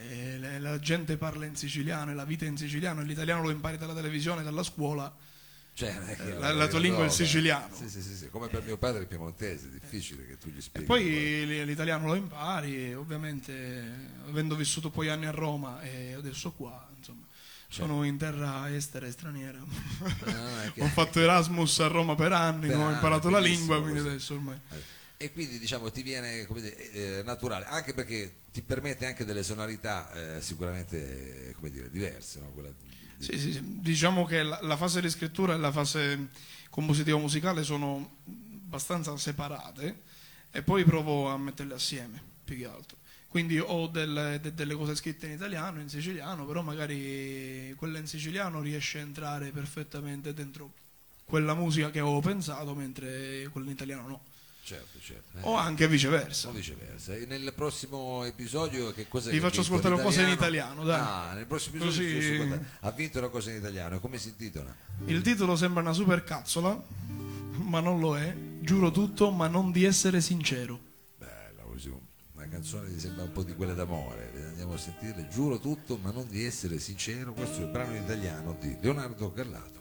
eh, 0.10 0.38
la, 0.40 0.60
la 0.60 0.80
gente 0.80 1.18
parla 1.18 1.46
in 1.46 1.56
siciliano 1.56 2.12
e 2.12 2.14
la 2.14 2.26
vita 2.26 2.46
è 2.46 2.48
in 2.48 2.58
siciliano 2.58 3.02
e 3.02 3.06
l'italiano 3.06 3.42
lo 3.42 3.50
impari 3.52 3.78
dalla 3.78 3.94
televisione, 3.94 4.44
dalla 4.44 4.64
scuola, 4.64 5.14
cioè, 5.74 5.98
che- 6.16 6.34
la- 6.38 6.52
la 6.54 6.68
tua 6.68 6.80
lingua 6.80 7.02
è 7.02 7.06
il 7.06 7.10
no, 7.10 7.16
siciliano. 7.16 7.76
Sì, 7.76 7.90
sì, 7.90 8.02
sì, 8.02 8.16
sì, 8.16 8.30
come 8.30 8.48
per 8.50 8.64
mio 8.64 8.78
padre 8.78 9.02
il 9.02 9.08
piemontese, 9.08 9.68
è 9.68 9.70
difficile 9.70 10.26
che 10.28 10.38
tu 10.38 10.50
gli 10.50 10.58
e 10.58 10.62
spieghi. 10.62 10.86
poi 10.86 11.46
l- 11.46 11.64
l'italiano 11.66 12.06
lo 12.08 12.16
impari 12.16 12.88
e 12.90 12.96
ovviamente 12.96 14.10
avendo 14.28 14.56
vissuto 14.56 14.90
poi 14.90 15.10
anni 15.10 15.26
a 15.26 15.32
Roma 15.32 15.82
e 15.82 16.14
adesso 16.14 16.52
qua, 16.52 16.88
insomma, 16.98 17.26
sono 17.70 18.04
in 18.04 18.18
terra 18.18 18.74
estera 18.76 19.08
e 19.08 19.12
straniera. 19.12 19.60
Ah, 20.26 20.70
che- 20.74 20.82
Ho 20.82 20.88
fatto 20.88 21.20
Erasmus 21.20 21.80
a 21.80 21.88
Roma 21.88 22.16
per 22.16 22.34
anni, 22.34 22.68
Per 22.68 22.76
non 22.76 22.82
ho 22.82 22.86
anni, 22.88 22.96
imparato 22.96 23.30
la 23.30 23.40
lingua, 23.40 23.80
quindi 23.82 24.00
così. 24.00 24.10
adesso 24.10 24.34
ormai... 24.34 24.60
E 25.18 25.32
quindi 25.32 25.60
diciamo 25.60 25.92
ti 25.92 26.02
viene 26.02 26.46
come 26.48 26.62
dire, 26.62 26.92
eh, 27.20 27.22
naturale, 27.24 27.66
anche 27.66 27.94
perché 27.94 28.38
ti 28.52 28.64
permette 28.64 29.06
anche 29.06 29.24
delle 29.24 29.44
sonorità 29.44 30.12
eh, 30.38 30.42
sicuramente 30.42 31.50
eh, 31.50 31.54
come 31.54 31.70
dire, 31.70 31.92
diverse, 31.92 32.40
no? 32.40 32.48
Quella 32.52 32.70
Sì, 33.22 33.38
sì, 33.38 33.60
diciamo 33.80 34.26
che 34.26 34.42
la, 34.42 34.58
la 34.64 34.76
fase 34.76 35.00
di 35.00 35.08
scrittura 35.08 35.54
e 35.54 35.58
la 35.58 35.72
fase 35.72 36.30
compositiva 36.72 37.20
musicale 37.20 37.62
sono 37.62 38.18
abbastanza 38.66 39.16
separate 39.16 40.02
e 40.50 40.64
poi 40.64 40.84
provo 40.84 41.30
a 41.30 41.38
metterle 41.38 41.76
assieme, 41.76 42.20
più 42.44 42.58
che 42.58 42.66
altro. 42.66 42.98
Quindi 43.28 43.60
ho 43.60 43.86
delle, 43.88 44.40
de- 44.42 44.54
delle 44.56 44.74
cose 44.74 44.96
scritte 44.96 45.28
in 45.28 45.34
italiano, 45.34 45.80
in 45.80 45.88
siciliano, 45.88 46.46
però 46.46 46.64
magari 46.64 47.74
quella 47.78 48.00
in 48.00 48.08
siciliano 48.08 48.60
riesce 48.60 48.98
a 48.98 49.02
entrare 49.02 49.52
perfettamente 49.52 50.34
dentro 50.34 50.74
quella 51.24 51.54
musica 51.54 51.92
che 51.92 52.00
avevo 52.00 52.22
pensato, 52.22 52.74
mentre 52.74 53.48
quella 53.52 53.68
in 53.68 53.74
italiano 53.74 54.08
no. 54.08 54.22
Certo, 54.64 55.00
certo. 55.02 55.38
eh. 55.38 55.42
O 55.44 55.56
anche 55.56 55.88
viceversa. 55.88 56.48
O 56.50 56.52
viceversa. 56.52 57.16
E 57.16 57.26
nel 57.26 57.52
prossimo 57.54 58.24
episodio 58.24 58.92
che 58.94 59.08
cosa 59.08 59.30
Vi 59.32 59.40
faccio 59.40 59.62
ascoltare 59.62 59.96
una 59.96 60.04
cosa 60.04 60.22
in 60.22 60.30
italiano, 60.30 60.84
dai. 60.84 61.00
Ah, 61.00 61.34
nel 61.34 61.46
prossimo 61.46 61.78
episodio 61.84 62.38
Così- 62.38 62.60
ha 62.82 62.92
vinto 62.92 63.18
una 63.18 63.28
cosa 63.30 63.50
in 63.52 63.58
italiano, 63.58 64.00
come 64.00 64.18
si 64.18 64.30
intitola? 64.30 64.74
Il 65.06 65.22
titolo 65.22 65.56
sembra 65.56 65.82
una 65.82 65.94
super 65.94 66.24
cazzola, 66.24 66.82
ma 67.64 67.80
non 67.80 68.00
lo 68.00 68.18
è. 68.18 68.34
Giuro 68.62 68.92
tutto, 68.92 69.32
ma 69.32 69.48
non 69.48 69.72
di 69.72 69.84
essere 69.84 70.22
sincero. 70.22 70.80
Bella 71.18 71.64
così, 71.64 71.92
una 72.34 72.48
canzone 72.48 72.94
che 72.94 73.00
sembra 73.00 73.24
un 73.24 73.32
po' 73.32 73.44
di 73.44 73.56
quelle 73.56 73.74
d'amore. 73.74 74.32
Andiamo 74.48 74.74
a 74.74 74.78
sentire, 74.78 75.28
giuro 75.30 75.60
tutto, 75.60 75.98
ma 75.98 76.12
non 76.12 76.28
di 76.30 76.46
essere 76.46 76.80
sincero. 76.80 77.34
Questo 77.34 77.62
è 77.62 77.64
il 77.64 77.72
brano 77.72 77.96
in 77.96 78.04
italiano 78.04 78.56
di 78.60 78.78
Leonardo 78.80 79.34
Gallato. 79.34 79.80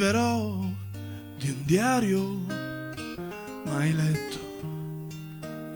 Scriverò 0.00 0.64
di 1.36 1.50
un 1.50 1.62
diario 1.66 2.24
mai 3.66 3.94
letto, 3.94 4.38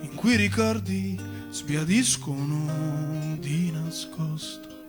in 0.01 0.13
cui 0.15 0.33
i 0.33 0.37
ricordi 0.37 1.21
sbiadiscono 1.51 3.37
di 3.39 3.71
nascosto. 3.71 4.87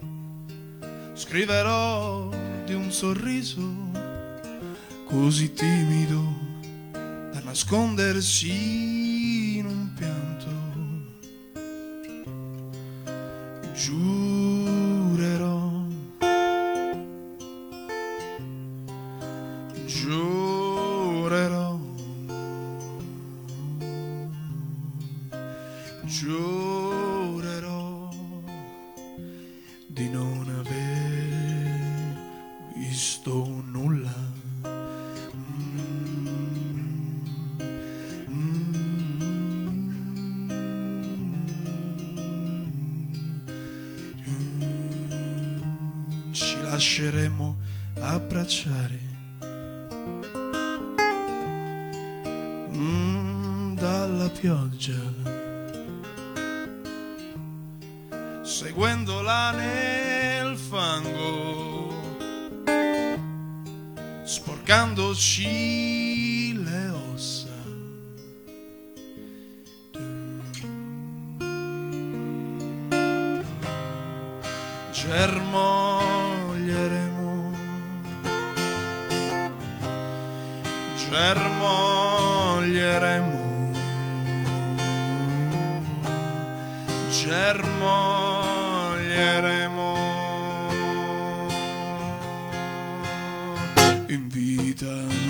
Scriverò 1.11 2.29
di 2.63 2.75
un 2.75 2.89
sorriso 2.93 3.91
così 5.03 5.51
timido 5.51 6.23
da 6.93 7.41
nascondersi 7.43 8.94
giurerò 26.05 28.09
di 29.87 30.09
non 30.09 30.47
aver 30.59 32.15
visto 32.75 33.63
nulla. 33.65 34.33
Mm, 44.27 46.31
ci 46.31 46.61
lasceremo 46.61 47.55
abbracciare. 47.99 48.99
Mm, 52.75 53.75
dalla 53.75 54.29
pioggia 54.29 55.34
seguendola 59.25 59.51
nel 59.53 60.55
fango, 60.55 61.89
sporcandoci 64.23 66.53
le 66.63 66.89
ossa. 67.13 67.49
Germoglieremo 74.91 77.51
germoglieremo 81.09 83.43
germoglieremo 87.11 88.44
in 94.09 94.27
vita 94.29 95.24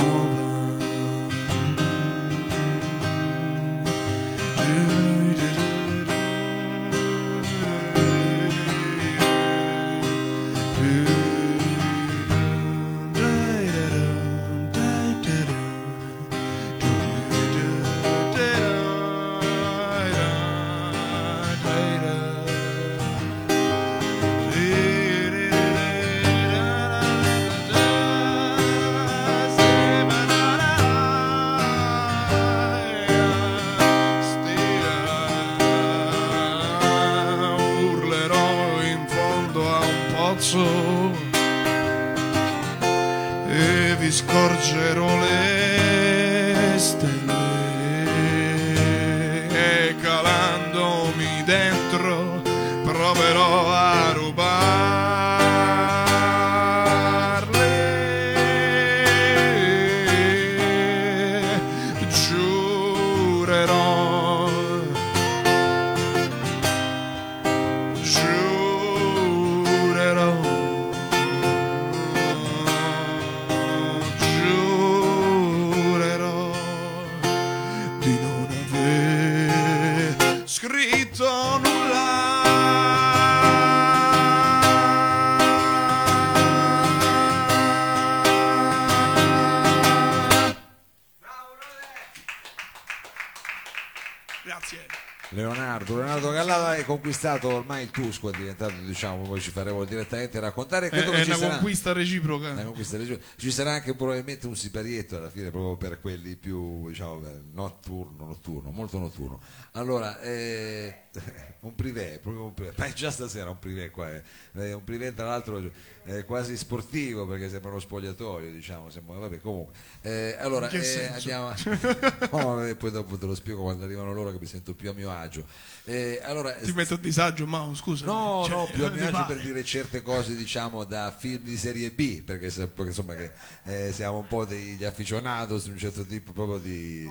conquistato 97.05 97.49
ormai 97.49 97.83
il 97.83 97.91
Tusco, 97.91 98.31
è 98.31 98.35
diventato 98.35 98.73
diciamo, 98.83 99.21
poi 99.23 99.39
ci 99.39 99.51
faremo 99.51 99.85
direttamente 99.85 100.39
raccontare. 100.39 100.87
è, 100.87 100.89
Credo 100.89 101.11
è 101.11 101.23
ci 101.23 101.29
una 101.29 101.49
conquista 101.49 101.93
reciproca 101.93 102.49
una 102.49 102.63
conquista 102.63 102.97
regionale. 102.97 103.23
ci 103.35 103.51
sarà 103.51 103.73
anche 103.73 103.93
probabilmente 103.93 104.47
un 104.47 104.55
siparietto 104.55 105.15
alla 105.15 105.29
fine 105.29 105.51
proprio 105.51 105.77
per 105.77 106.01
quelli 106.01 106.35
più 106.35 106.87
diciamo, 106.87 107.21
notturno, 107.53 108.25
notturno, 108.25 108.71
molto 108.71 108.97
notturno. 108.97 109.39
Allora, 109.73 110.19
eh, 110.21 111.03
un 111.61 111.75
privé, 111.75 112.19
proprio 112.21 112.45
un 112.45 112.53
privé, 112.55 112.73
ma 112.75 112.85
è 112.85 112.93
già 112.93 113.11
stasera 113.11 113.51
un 113.51 113.59
privé 113.59 113.91
qua, 113.91 114.11
eh. 114.11 114.23
Eh, 114.53 114.73
un 114.73 114.83
privé 114.83 115.13
tra 115.13 115.27
l'altro 115.27 115.61
eh, 116.05 116.23
quasi 116.23 116.55
sportivo 116.55 117.25
perché 117.25 117.49
sembra 117.49 117.71
uno 117.71 117.79
spogliatoio, 117.79 118.51
diciamo, 118.51 118.89
sembra, 118.89 119.17
vabbè 119.17 119.39
comunque. 119.39 119.73
Eh, 120.01 120.35
allora, 120.39 120.69
eh, 120.69 121.07
andiamo 121.07 121.51
No, 122.31 122.65
e 122.65 122.75
poi 122.75 122.91
dopo 122.91 123.17
te 123.17 123.25
lo 123.25 123.33
spiego 123.33 123.63
quando 123.63 123.85
arrivano 123.85 124.13
loro 124.13 124.31
che 124.31 124.37
mi 124.39 124.45
sento 124.45 124.75
più 124.75 124.89
a 124.89 124.93
mio 124.93 125.09
agio. 125.11 125.45
Eh, 125.85 126.21
allora, 126.23 126.51
ti 126.51 126.71
metto 126.73 126.93
a 126.93 126.97
disagio 126.97 127.45
Mao 127.47 127.73
scusa 127.75 128.05
No, 128.05 128.43
Cioè, 128.45 128.55
no, 128.55 128.67
più 128.71 128.85
a 128.85 128.89
mio 128.91 129.03
agio 129.03 129.11
pare? 129.11 129.33
per 129.33 129.43
dire 129.43 129.63
certe 129.63 130.01
cose, 130.03 130.35
diciamo, 130.35 130.83
da 130.83 131.13
film 131.17 131.41
di 131.43 131.57
serie 131.57 131.89
B, 131.91 132.21
perché, 132.21 132.49
perché, 132.49 132.83
insomma 132.83 133.15
che 133.15 133.31
eh, 133.63 133.91
siamo 133.91 134.19
un 134.19 134.27
po' 134.27 134.45
degli 134.45 134.83
afficionados 134.83 135.63
di 135.63 135.71
un 135.71 135.77
certo 135.77 136.05
tipo 136.05 136.31
proprio 136.33 136.59
di 136.59 137.09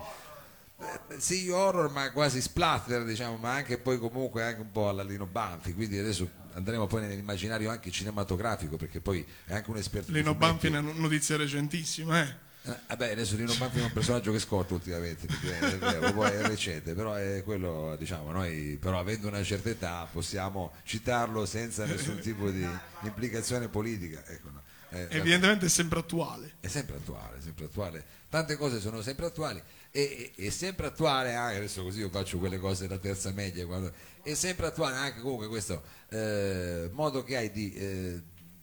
sì, 1.18 1.48
horror, 1.48 1.90
ma 1.90 2.10
quasi 2.12 2.40
splatter, 2.40 3.04
diciamo, 3.04 3.36
ma 3.36 3.52
anche 3.52 3.78
poi 3.78 3.98
comunque 3.98 4.42
anche 4.42 4.60
un 4.60 4.70
po' 4.70 4.88
alla 4.88 5.02
Lino 5.02 5.26
Banfi, 5.26 5.74
quindi 5.74 5.98
adesso 5.98 6.28
andremo 6.54 6.86
poi 6.86 7.02
nell'immaginario 7.02 7.70
anche 7.70 7.90
cinematografico, 7.90 8.76
perché 8.76 9.00
poi 9.00 9.26
è 9.44 9.54
anche 9.54 9.70
un 9.70 9.76
esperto 9.76 10.12
Lino. 10.12 10.34
Banfi 10.34 10.66
è 10.66 10.70
una 10.70 10.80
notizia 10.80 11.36
recentissima 11.36 12.22
eh. 12.22 12.42
Eh, 12.66 12.74
vabbè, 12.88 13.12
adesso 13.12 13.36
Lino 13.36 13.54
Banfi 13.56 13.80
è 13.80 13.82
un 13.82 13.92
personaggio 13.92 14.32
che 14.32 14.38
scorta 14.38 14.72
ultimamente, 14.72 15.26
perché 15.26 15.58
è 15.58 15.76
vero, 15.76 16.12
poi 16.12 16.30
è 16.30 16.42
recente, 16.46 16.94
però 16.94 17.12
è 17.12 17.42
quello, 17.44 17.94
diciamo, 17.98 18.30
noi 18.32 18.78
però 18.80 18.98
avendo 18.98 19.28
una 19.28 19.42
certa 19.42 19.68
età 19.68 20.08
possiamo 20.10 20.72
citarlo 20.84 21.44
senza 21.44 21.84
nessun 21.84 22.20
tipo 22.20 22.48
di 22.50 22.66
implicazione 23.02 23.68
politica. 23.68 24.22
Ecco, 24.26 24.50
no. 24.50 24.62
Eh, 24.90 25.08
evidentemente 25.10 25.66
è 25.66 25.68
sempre 25.68 25.98
attuale 25.98 26.54
è 26.60 26.68
sempre 26.68 26.96
attuale, 26.96 27.40
sempre 27.40 27.64
attuale. 27.64 28.04
Tante 28.28 28.56
cose 28.56 28.80
sono 28.80 29.02
sempre 29.02 29.26
attuali 29.26 29.62
e, 29.96 30.32
e- 30.34 30.46
è 30.46 30.50
sempre 30.50 30.86
attuale 30.86 31.34
anche, 31.34 31.58
adesso 31.58 31.84
così 31.84 32.00
io 32.00 32.08
faccio 32.08 32.38
quelle 32.38 32.58
cose 32.58 32.88
da 32.88 32.98
terza 32.98 33.30
media, 33.30 33.64
quando, 33.64 33.92
è 34.22 34.34
sempre 34.34 34.66
attuale 34.66 34.96
anche 34.96 35.20
comunque 35.20 35.46
questo 35.46 35.82
eh, 36.08 36.90
modo 36.92 37.22
che 37.22 37.36
hai 37.36 37.52
di 37.52 37.72
eh, 37.74 38.22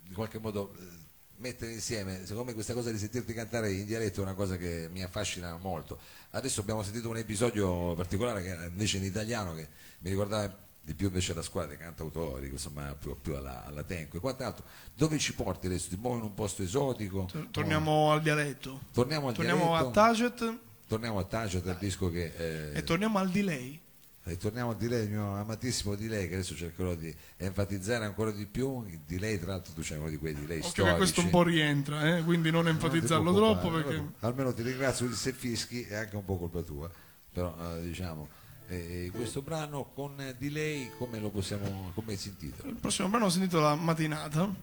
in 0.10 0.13
qualche 0.13 0.39
modo 0.39 0.76
eh, 0.78 0.84
mettere 1.38 1.72
insieme, 1.72 2.26
secondo 2.26 2.44
me 2.44 2.54
questa 2.54 2.74
cosa 2.74 2.91
di 2.91 2.98
sentirti 2.98 3.32
cantare 3.34 3.72
in 3.72 3.86
dialetto 3.86 4.20
è 4.20 4.24
una 4.24 4.34
cosa 4.34 4.58
che 4.58 4.89
mi 4.91 5.02
affascina 5.04 5.56
molto. 5.56 6.00
Adesso 6.32 6.60
abbiamo 6.60 6.84
sentito 6.84 7.08
un 7.08 7.17
episodio 7.17 7.94
particolare 7.96 8.44
che 8.44 8.58
invece 8.67 8.98
in 8.98 9.06
italiano 9.06 9.56
che 9.56 9.70
mi 10.00 10.10
ricordava 10.10 10.54
di 10.84 10.94
più 10.96 11.08
invece 11.08 11.34
la 11.34 11.41
squadra 11.41 11.70
dei 11.70 11.78
cantautori, 11.78 12.50
insomma 12.50 12.94
più, 13.00 13.15
più 13.22 13.36
alla, 13.36 13.63
alla 13.65 13.84
Tenco 13.84 14.17
e 14.17 14.20
quant'altro. 14.20 14.65
Dove 14.94 15.17
ci 15.17 15.34
porti 15.34 15.67
adesso? 15.67 15.88
Ti 15.88 15.96
muovi 15.96 16.17
in 16.17 16.24
un 16.26 16.34
posto 16.34 16.62
esotico? 16.62 17.30
Tor- 17.32 17.48
torniamo 17.52 18.12
al 18.12 18.22
dialetto 18.22 18.82
Torniamo 18.91 19.30
al 19.30 19.34
torniamo 19.34 19.76
a 19.76 19.80
dialetto, 19.80 19.91
Tacet 19.91 20.60
torniamo 20.92 21.20
a 21.20 21.24
Tacet, 21.24 21.66
al 21.68 21.78
disco 21.78 22.12
che 22.12 22.34
eh, 22.74 22.78
e 22.78 22.84
torniamo 22.84 23.18
al 23.18 23.30
delay 23.30 23.80
e 24.26 24.36
torniamo 24.38 24.72
a 24.72 24.76
di 24.76 24.90
lei, 24.90 25.06
il 25.06 25.10
mio 25.12 25.36
amatissimo 25.38 25.96
di 25.96 26.08
lei, 26.10 26.28
che 26.28 26.34
adesso 26.36 26.54
cercherò 26.54 26.96
di 26.96 27.16
enfatizzare 27.38 28.04
ancora 28.04 28.32
di 28.32 28.46
più. 28.46 28.86
Il 28.86 29.00
di 29.08 29.18
lei, 29.18 29.40
tra 29.40 29.54
l'altro, 29.54 29.72
tu 29.74 29.82
c'hai 29.84 29.98
uno 29.98 30.10
di 30.10 30.18
quei 30.18 30.36
di 30.36 30.46
lei 30.46 30.58
occhio 30.60 30.70
storici. 30.70 30.92
che 30.92 30.98
questo 30.98 31.22
un 31.22 31.30
po' 31.30 31.44
rientra 31.44 32.18
eh, 32.18 32.24
quindi 32.24 32.52
non 32.52 32.66
Non 32.66 32.78
ti 32.78 32.84
enfatizzarlo 32.86 33.32
preoccupare, 33.34 33.62
troppo 33.62 33.90
perché 33.90 34.14
almeno 34.20 34.54
ti 34.54 34.62
ringrazio 34.64 35.10
se 35.14 35.32
fischi 35.32 35.84
è 35.84 35.96
anche 35.96 36.16
un 36.18 36.26
po' 36.26 36.38
colpa 36.38 36.62
tua 36.62 36.92
però 37.32 37.56
eh, 37.78 37.82
diciamo 37.84 38.28
eh, 38.68 39.10
questo 39.14 39.42
brano 39.42 39.90
con 39.94 40.36
di 40.38 40.50
lei 40.52 40.92
come 40.98 41.20
lo 41.20 41.30
possiamo 41.30 41.92
come 41.96 42.16
si 42.18 42.28
intitola 42.30 42.70
Il 42.70 42.76
prossimo 42.76 43.08
brano 43.10 43.26
ho 43.26 43.30
sentito 43.30 43.60
la 43.60 43.74
mattinata 43.76 44.54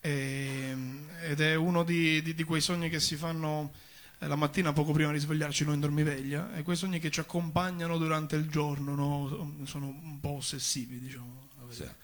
e- 0.00 0.76
ed 1.28 1.40
è 1.40 1.54
uno 1.56 1.82
di, 1.82 2.22
di- 2.22 2.34
di 2.34 2.44
quei 2.44 2.60
sogni 2.62 2.88
che 2.88 3.00
si 3.00 3.16
fanno 3.16 3.70
la 4.26 4.36
mattina 4.36 4.72
poco 4.72 4.92
prima 4.92 5.12
di 5.12 5.18
svegliarci 5.18 5.64
noi 5.64 5.74
in 5.74 5.80
dormiveglia 5.80 6.54
e 6.54 6.62
quei 6.62 6.76
sogni 6.76 6.98
che 6.98 7.10
ci 7.10 7.20
accompagnano 7.20 7.98
durante 7.98 8.34
il 8.36 8.48
giorno, 8.48 8.94
no? 8.94 9.64
sono 9.64 9.86
un 9.86 10.18
po' 10.20 10.30
ossessivi 10.30 10.98
diciamo. 10.98 11.48
verità. 11.66 11.94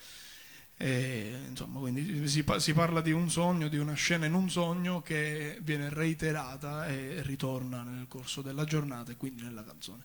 E, 0.77 1.41
insomma, 1.49 1.79
quindi 1.79 2.29
si, 2.29 2.45
si 2.59 2.73
parla 2.73 3.01
di 3.01 3.13
un 3.13 3.31
sogno, 3.31 3.69
di 3.69 3.79
una 3.79 3.95
scena 3.95 4.27
in 4.27 4.35
un 4.35 4.51
sogno 4.51 5.03
che 5.03 5.59
viene 5.63 5.89
reiterata 5.89 6.87
e 6.89 7.23
ritorna 7.23 7.83
nel 7.83 8.07
corso 8.09 8.43
della 8.43 8.65
giornata 8.65 9.13
e 9.13 9.17
quindi 9.17 9.43
nella 9.43 9.65
canzone. 9.65 10.05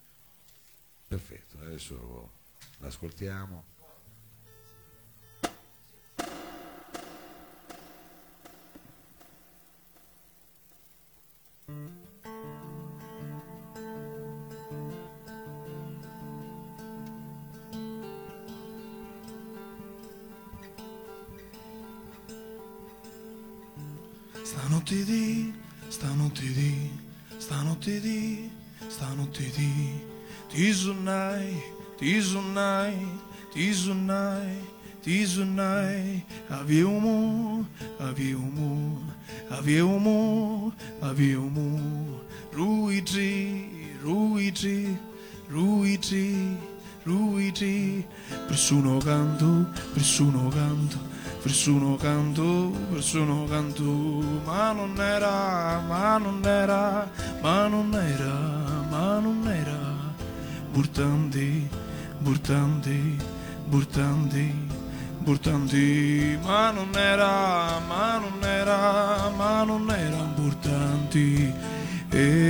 Perfetto, 1.08 1.58
adesso 1.62 2.32
l'ascoltiamo. 2.80 3.78
Stanotte 24.80 25.04
di, 25.04 25.54
stanotte 25.90 26.54
di, 26.54 26.90
stanotte 27.38 28.00
di, 28.00 28.50
stanotte 28.88 29.52
di, 29.54 29.92
ti 30.48 30.72
suonai, 30.72 31.62
ti 31.98 32.22
suonai, 32.22 32.96
ti 33.52 33.74
suonai, 33.74 34.56
ti 35.04 35.26
suonai, 35.26 36.24
avevamo, 36.48 37.68
avevamo, 37.98 39.02
avevamo, 39.50 40.74
avevamo, 41.02 42.22
Luigi, 42.54 43.98
Luigi, 44.00 44.98
Luigi, 45.50 46.58
Luigi, 47.04 48.06
nessuno 48.48 48.98
canto, 49.00 49.74
nessuno 49.94 50.48
canto, 50.48 51.09
nessuno 51.44 51.96
canto, 51.96 52.72
nessuno 52.90 53.46
canto, 53.46 53.84
ma 54.46 54.72
non 54.72 55.00
era, 55.00 55.82
ma 55.88 56.18
non 56.18 56.46
era, 56.46 57.10
ma 57.42 57.68
non 57.68 57.94
era, 57.96 58.86
ma 58.90 59.20
non 59.20 59.48
era, 59.48 59.80
burtanti, 60.72 61.68
burtanti, 62.20 63.18
burtanti, 63.66 64.68
burtanti, 65.20 66.38
ma 66.44 66.72
non 66.72 66.90
era, 66.96 67.80
ma 67.88 68.18
non 68.18 68.44
era, 68.44 69.30
ma 69.36 69.64
non 69.64 69.90
era, 69.90 70.18
burtanti, 70.36 71.54
erumo 72.10 72.44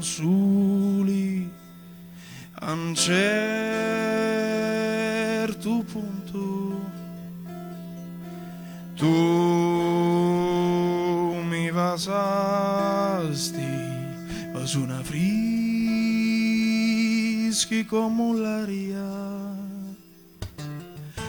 soli 0.00 1.50
certo 5.66 5.82
punto 5.82 6.78
tu 8.94 9.14
mi 11.42 11.70
vasasti 11.72 13.66
ma 14.52 14.64
su 14.64 14.82
una 14.82 15.02
frischi 15.02 15.24
come 17.84 18.38
l'aria. 18.38 19.34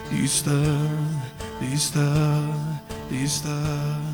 Dista 0.09 0.53
dista 1.59 2.39
dista 3.09 4.06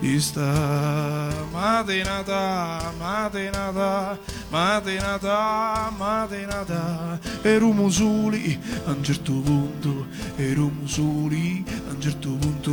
dista 0.00 1.32
mattinata 1.52 2.92
mattinata 2.98 4.18
mattinata 4.50 5.90
mattinata 5.96 7.18
eravamo 7.42 7.88
soli 7.88 8.58
a 8.86 8.90
un 8.92 9.02
certo 9.02 9.32
punto 9.32 10.06
eravamo 10.36 10.86
soli 10.86 11.64
a 11.88 11.92
un 11.92 12.00
certo 12.00 12.28
punto 12.30 12.70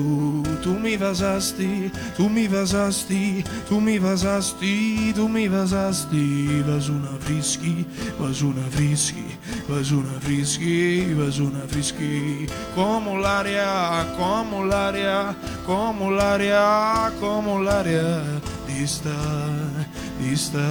tu 0.63 0.80
mi 0.80 0.95
vasasti 0.95 1.91
tu 2.15 2.30
mi 2.30 2.47
vasasti 2.47 3.43
tu 3.67 3.80
mi 3.80 3.99
vasasti 3.99 5.12
tu 5.13 5.28
mi 5.28 5.47
vasasti 5.49 6.63
va 6.63 6.80
su 6.80 6.93
una 6.93 7.15
frischi 7.19 7.86
va 8.17 8.32
su 8.32 8.47
una 8.47 8.67
frischi 8.69 9.38
va 9.67 9.84
su 9.84 9.97
una 9.97 10.19
frischi 10.19 11.13
va 11.13 11.30
su 11.30 11.43
una 11.43 11.67
frischi 11.67 12.47
come 12.73 13.19
l'aria 13.19 14.08
come 14.15 14.65
l'aria 14.65 15.36
come 15.65 16.10
l'aria 16.15 17.12
come 17.19 17.62
l'aria 17.62 18.23
dista 18.65 19.19
dista 20.17 20.69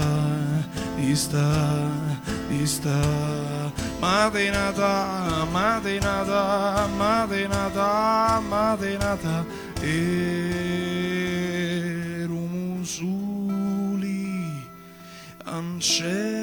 dista 0.96 1.44
dista 2.48 2.96
mattinata 4.00 5.46
mattinata 5.52 6.88
mattinata 6.96 8.40
mattinata 8.48 9.44
eravamo 11.42 12.84
soli 12.84 14.64
a 15.44 15.58
un 15.58 15.80
certo 15.80 16.36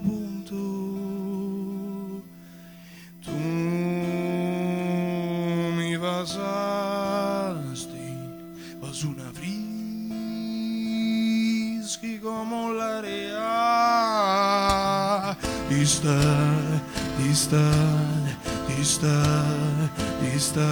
punto 0.00 0.54
tu 3.22 3.30
mi 5.76 5.96
vasasti 5.96 8.14
ma 8.80 8.92
su 8.92 9.10
una 9.10 9.30
frischi 9.32 9.68
come 12.18 12.72
l'aria 12.74 13.46
dista 15.68 16.18
dista 17.16 17.62
dista 18.66 19.65
dista 20.36 20.68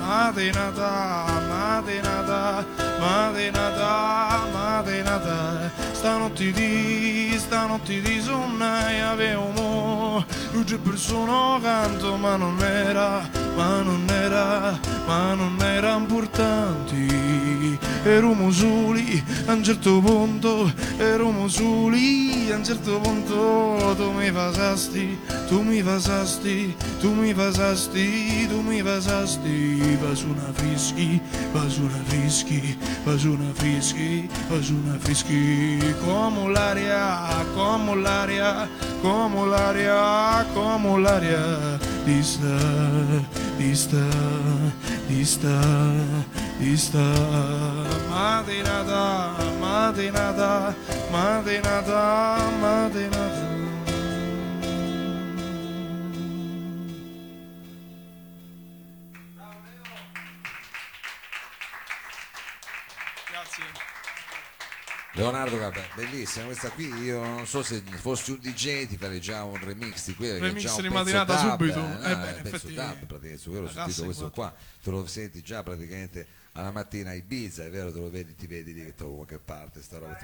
mattinata 0.00 1.26
mattinata 1.50 2.64
mattinata 2.98 4.48
mattinata 4.54 5.70
stanotte 5.92 6.50
di 6.50 7.34
stanotte 7.36 8.00
di 8.00 8.20
sonnai 8.22 9.00
avevamo 9.00 10.24
luce 10.52 10.78
persona 10.78 11.60
canto 11.60 12.16
ma 12.16 12.36
non 12.36 12.58
era 12.62 13.28
ma 13.54 13.82
non 13.82 14.08
era 14.08 14.78
ma 15.06 15.34
non 15.34 15.60
era 15.60 15.96
importanti. 15.96 17.78
Eravamo 18.04 18.50
soli 18.50 19.22
a 19.46 19.52
un 19.52 19.62
certo 19.64 20.00
punto 20.00 20.72
eravamo 20.96 21.48
soli 21.48 22.50
a 22.50 22.56
un 22.56 22.64
certo 22.64 22.98
punto 22.98 23.94
tu 23.96 24.10
mi 24.12 24.30
pasasti 24.30 25.18
tu 25.48 25.62
mi 25.62 25.82
pasasti 25.82 26.74
tu 27.00 27.12
mi 27.12 27.34
pasasti 27.34 28.46
tu 28.48 28.60
mi 28.62 28.82
pasasti 28.82 29.96
va 30.00 30.14
su 30.14 30.28
una 30.28 30.50
frischi 30.52 31.20
va 31.52 31.68
su 31.68 31.82
una 31.82 32.00
frischi 32.04 32.76
va 33.04 33.16
su 33.16 33.30
una 33.32 33.52
frischi 33.52 34.28
va 34.48 34.62
su 34.62 34.74
una 34.74 34.96
frischi 34.98 35.94
come 36.04 36.50
l'aria 36.50 37.44
come 37.54 37.94
l'aria 38.00 38.68
come 39.02 39.46
l'aria 39.46 40.46
come 40.54 41.00
l'aria 41.00 41.78
dista 42.04 42.56
dista 43.56 44.04
dista 45.06 45.60
dista 46.58 47.04
mattinata 48.08 49.34
mattinata 49.60 50.74
mattinata 51.10 52.38
mattinata 52.60 53.53
Leonardo 65.16 65.58
Capra, 65.58 65.82
bellissima 65.94 66.46
questa 66.46 66.70
qui, 66.70 66.86
io 67.02 67.20
non 67.22 67.46
so 67.46 67.62
se 67.62 67.80
fossi 68.00 68.32
un 68.32 68.38
DJ 68.40 68.86
ti 68.88 68.96
farei 68.96 69.20
già 69.20 69.44
un 69.44 69.56
remix 69.62 70.06
di 70.06 70.14
quella 70.16 70.38
Remix 70.38 70.62
già 70.62 70.74
un 70.74 70.82
di 70.82 70.88
mattinata 70.88 71.34
dub, 71.40 71.50
subito. 71.50 71.78
eh, 71.78 72.08
Eh 72.08 72.10
eh, 72.10 72.16
beh, 72.16 72.32
un 72.32 72.42
pezzo 72.50 72.66
dub, 72.66 72.96
praticamente, 73.06 73.38
su 73.38 73.50
quello 73.50 73.66
ho 73.66 73.70
sentito 73.70 74.04
questo 74.04 74.30
qua, 74.30 74.54
te 74.82 74.90
lo 74.90 75.06
senti 75.06 75.42
già 75.42 75.62
praticamente 75.62 76.26
alla 76.56 76.70
mattina 76.70 77.10
a 77.10 77.14
Ibiza, 77.14 77.64
è 77.64 77.70
vero, 77.70 77.92
te 77.92 77.98
lo 77.98 78.10
vedi, 78.10 78.34
ti 78.36 78.46
vedi 78.46 78.72
lì 78.72 78.84
che 78.84 78.94
da 78.96 79.04
qualche 79.04 79.38
parte 79.38 79.82
sta 79.82 79.98
roba. 79.98 80.16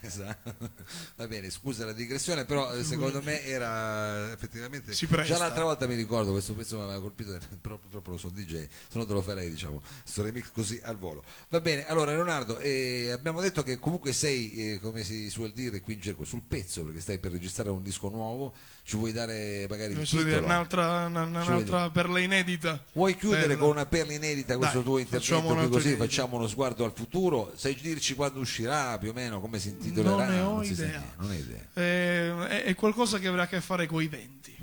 Esatto. 0.00 0.54
Va 1.16 1.26
bene, 1.28 1.50
scusa 1.50 1.84
la 1.84 1.92
digressione, 1.92 2.44
però 2.44 2.74
eh, 2.74 2.82
secondo 2.82 3.22
me 3.22 3.44
era 3.44 4.32
effettivamente 4.32 4.92
già 4.92 5.38
l'altra 5.38 5.62
volta 5.62 5.86
mi 5.86 5.94
ricordo 5.94 6.32
questo 6.32 6.54
pezzo 6.54 6.78
mi 6.78 6.82
aveva 6.82 7.00
colpito 7.00 7.38
proprio, 7.60 7.88
proprio 8.02 8.18
sono 8.18 8.32
DJ, 8.34 8.66
se 8.88 8.98
no 8.98 9.06
te 9.06 9.12
lo 9.12 9.22
farei, 9.22 9.48
diciamo, 9.48 9.82
sto 10.02 10.22
remix 10.22 10.50
così 10.52 10.80
al 10.82 10.96
volo. 10.96 11.22
Va 11.48 11.60
bene, 11.60 11.86
allora 11.86 12.10
Leonardo, 12.10 12.58
eh, 12.58 13.10
abbiamo 13.12 13.40
detto 13.40 13.62
che 13.62 13.78
comunque 13.78 14.12
sei, 14.12 14.72
eh, 14.72 14.80
come 14.80 15.04
si 15.04 15.30
suol 15.30 15.52
dire 15.52 15.80
qui 15.80 15.94
in 15.94 16.00
gergo, 16.00 16.24
sul 16.24 16.42
pezzo, 16.42 16.82
perché 16.82 17.00
stai 17.00 17.18
per 17.18 17.30
registrare 17.30 17.70
un 17.70 17.82
disco 17.82 18.08
nuovo, 18.08 18.52
ci 18.82 18.96
vuoi 18.96 19.12
dare 19.12 19.66
magari 19.68 19.92
il 19.92 20.08
titolo? 20.08 20.44
un'altra, 20.44 21.06
una- 21.06 21.22
un'altra 21.22 21.90
perla 21.90 22.18
inedita. 22.18 22.84
Vuoi 22.92 23.16
chiudere 23.16 23.48
Bella. 23.48 23.58
con 23.60 23.70
una 23.70 23.86
perla 23.86 24.12
inedita 24.12 24.56
questo 24.56 24.76
Dai, 24.76 24.84
tuo 24.84 24.98
facciamo 25.40 25.52
un 25.52 25.58
altro 25.58 25.74
così 25.80 25.94
facciamo 25.96 26.36
uno 26.36 26.46
sguardo 26.48 26.84
al 26.84 26.92
futuro? 26.92 27.52
Sai 27.56 27.74
dirci 27.74 28.14
quando 28.14 28.40
uscirà 28.40 28.98
più 28.98 29.10
o 29.10 29.12
meno, 29.12 29.40
come 29.40 29.58
si 29.58 29.68
intitolerà? 29.68 30.26
Non 30.26 30.34
ne 30.34 30.40
ho 30.40 30.62
sa 30.64 30.72
idea. 30.72 31.14
non 31.18 31.32
idea. 31.34 31.62
Eh, 31.74 32.48
è, 32.48 32.62
è 32.64 32.74
qualcosa 32.74 33.18
che 33.18 33.26
avrà 33.28 33.42
a 33.42 33.46
che 33.48 33.60
fare 33.60 33.86
con 33.86 34.02
i 34.02 34.08
venti. 34.08 34.56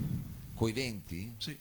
Coi 0.55 0.71
venti? 0.71 1.33
Sì. 1.38 1.57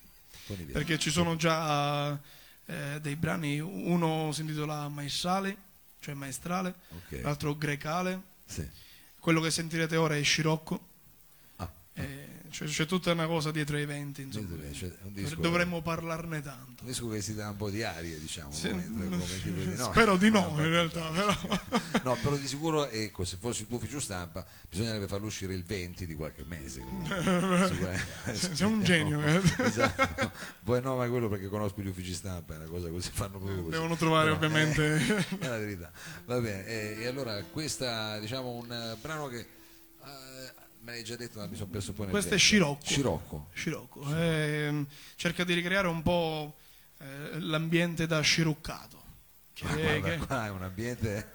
Con 0.47 0.57
i 0.57 0.59
venti. 0.59 0.73
perché 0.73 0.99
ci 0.99 1.11
sono 1.11 1.37
già 1.37 2.19
eh, 2.67 2.99
dei 3.01 3.17
brani, 3.17 3.59
uno 3.61 4.31
si 4.33 4.41
intitola 4.43 4.89
Maestale, 4.89 5.57
cioè 6.01 6.15
maestrale, 6.15 6.75
Ok. 6.97 7.21
l'altro 7.23 7.57
Grecale, 7.57 8.21
Sì. 8.45 8.67
quello 9.21 9.41
che 9.41 9.51
sentirete 9.51 9.97
ora 9.97 10.17
è 10.17 10.23
Scirocco, 10.23 10.81
Ah, 11.57 11.71
eh, 11.95 12.29
cioè, 12.53 12.69
c'è 12.69 12.87
tutta 12.87 13.11
una 13.13 13.27
cosa 13.27 13.51
dietro 13.51 13.77
ai 13.77 13.87
venti, 13.87 14.29
dovremmo 15.39 15.81
parlarne 15.81 16.43
tanto. 16.43 16.83
un 16.83 16.89
disco 16.89 17.09
che 17.09 17.23
si 17.23 17.35
dà 17.35 17.49
un 17.49 17.57
po' 17.57 17.71
di 17.71 17.83
aria, 17.83 18.17
diciamo. 18.19 18.53
Sì, 18.53 18.69
come- 18.69 18.85
come 19.09 19.27
di- 19.43 19.75
no. 19.77 19.85
Spero 19.91 20.17
di 20.17 20.31
no, 20.31 20.55
in 20.59 20.69
realtà, 20.69 21.09
però. 21.11 21.37
No, 22.05 22.17
però 22.21 22.37
di 22.37 22.47
sicuro, 22.47 22.89
ecco, 22.89 23.25
se 23.25 23.37
fosse 23.41 23.63
il 23.63 23.69
tuo 23.69 23.77
ufficio 23.79 24.01
stampa, 24.01 24.45
bisognerebbe 24.69 25.07
farlo 25.07 25.27
uscire 25.27 25.55
il 25.55 25.65
20 25.65 26.05
di 26.05 26.15
qualche 26.15 26.45
mese. 26.45 26.83
Sei 28.35 28.67
un 28.67 28.83
genio, 28.83 29.21
eh. 29.25 29.41
Esatto. 29.59 30.33
Poi 30.65 30.83
no, 30.83 30.97
ma 30.97 31.09
quello 31.09 31.29
perché 31.29 31.49
conosco 31.49 31.81
gli 31.81 31.87
uffici 31.87 32.13
stampa, 32.13 32.55
è 32.55 32.57
una 32.59 32.67
cosa 32.67 32.89
così, 32.89 33.11
fanno 33.13 33.39
proprio 33.39 33.57
così. 33.59 33.71
Devono 33.71 33.97
trovare 33.97 34.35
Però, 34.35 34.37
ovviamente... 34.37 34.97
eh, 34.97 35.39
è 35.39 35.49
la 35.49 35.59
verità. 35.59 35.91
Va 36.27 36.39
bene, 36.41 36.67
eh, 36.67 36.97
e 37.03 37.07
allora 37.07 37.43
questa, 37.45 38.19
diciamo, 38.19 38.51
un 38.51 38.97
brano 39.01 39.29
che 39.29 39.39
eh, 39.39 40.53
me 40.83 40.93
l'hai 40.93 41.05
già 41.05 41.17
detto, 41.17 41.39
ma 41.39 41.47
mi 41.47 41.57
sono 41.57 41.71
perso 41.71 41.93
poi 41.93 42.09
Questo 42.09 42.35
è 42.35 42.39
tempo. 42.39 42.45
Scirocco. 42.45 42.85
Scirocco. 42.87 43.49
Scirocco. 43.53 44.17
ehm, 44.17 44.87
cerca 45.17 45.45
di 45.45 45.55
ricreare 45.55 45.89
un 45.89 46.03
po' 46.03 46.57
eh, 46.99 47.39
l'ambiente 47.41 48.07
da 48.07 48.21
sciruccato. 48.21 49.01
Che, 49.55 49.67
guarda, 49.67 50.09
che- 50.09 50.17
qua 50.27 50.47
è 50.47 50.51
un 50.51 50.63
ambiente 50.63 51.31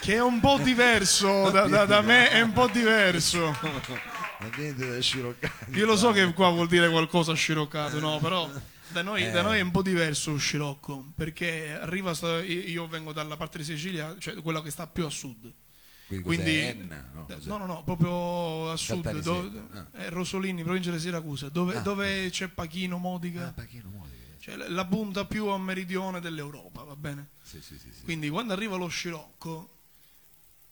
che 0.00 0.14
è 0.14 0.22
un 0.22 0.40
po' 0.40 0.58
diverso 0.58 1.50
da, 1.50 1.66
da- 1.66 1.84
da 1.84 2.00
me, 2.00 2.30
è 2.30 2.40
un 2.40 2.52
po' 2.52 2.68
diverso. 2.68 3.44
un 3.60 3.80
ambiente 4.38 4.88
da 4.88 5.00
sciroccato. 5.00 5.70
Io 5.72 5.84
lo 5.84 5.96
so 5.96 6.12
che 6.12 6.32
qua 6.32 6.48
vuol 6.50 6.68
dire 6.68 6.88
qualcosa 6.88 7.34
sciroccato, 7.34 7.98
no, 8.00 8.18
però 8.20 8.48
da 8.90 9.02
noi, 9.02 9.24
Eh. 9.26 9.30
da 9.30 9.42
noi 9.42 9.58
è 9.58 9.60
un 9.60 9.70
po' 9.70 9.82
diverso 9.82 10.30
lo 10.30 10.38
scirocco, 10.38 11.12
perché 11.14 11.76
arriva, 11.78 12.12
io 12.42 12.86
vengo 12.86 13.12
dalla 13.12 13.36
parte 13.36 13.58
di 13.58 13.64
Sicilia, 13.64 14.14
cioè 14.18 14.36
quella 14.36 14.62
che 14.62 14.70
sta 14.70 14.86
più 14.86 15.04
a 15.04 15.10
sud. 15.10 15.52
Quindi, 16.08 16.24
Quindi? 16.24 16.56
Enna? 16.56 17.10
No, 17.12 17.26
no, 17.44 17.56
no, 17.58 17.66
no, 17.66 17.84
proprio 17.84 18.70
a 18.70 18.76
sud, 18.76 19.20
dove- 19.20 19.62
ah. 19.72 19.86
eh, 20.02 20.08
Rosolini, 20.08 20.62
provincia 20.62 20.90
di 20.90 20.98
Siracusa, 20.98 21.50
dove, 21.50 21.76
Ah. 21.76 21.80
dove 21.80 22.30
c'è 22.30 22.48
Pachino, 22.48 22.96
Modica, 22.96 23.48
Ah, 23.48 23.52
Pachino 23.52 23.90
Modica. 23.90 24.16
cioè 24.40 24.56
la- 24.56 24.86
punta 24.86 25.26
più 25.26 25.46
a 25.48 25.58
meridione 25.58 26.20
dell'Europa, 26.20 26.82
va 26.82 26.96
bene? 26.96 27.28
Sì, 27.42 27.60
sì, 27.60 27.78
sì. 27.78 27.90
Quindi 28.04 28.30
quando 28.30 28.54
arriva 28.54 28.76
lo 28.76 28.88
scirocco, 28.88 29.68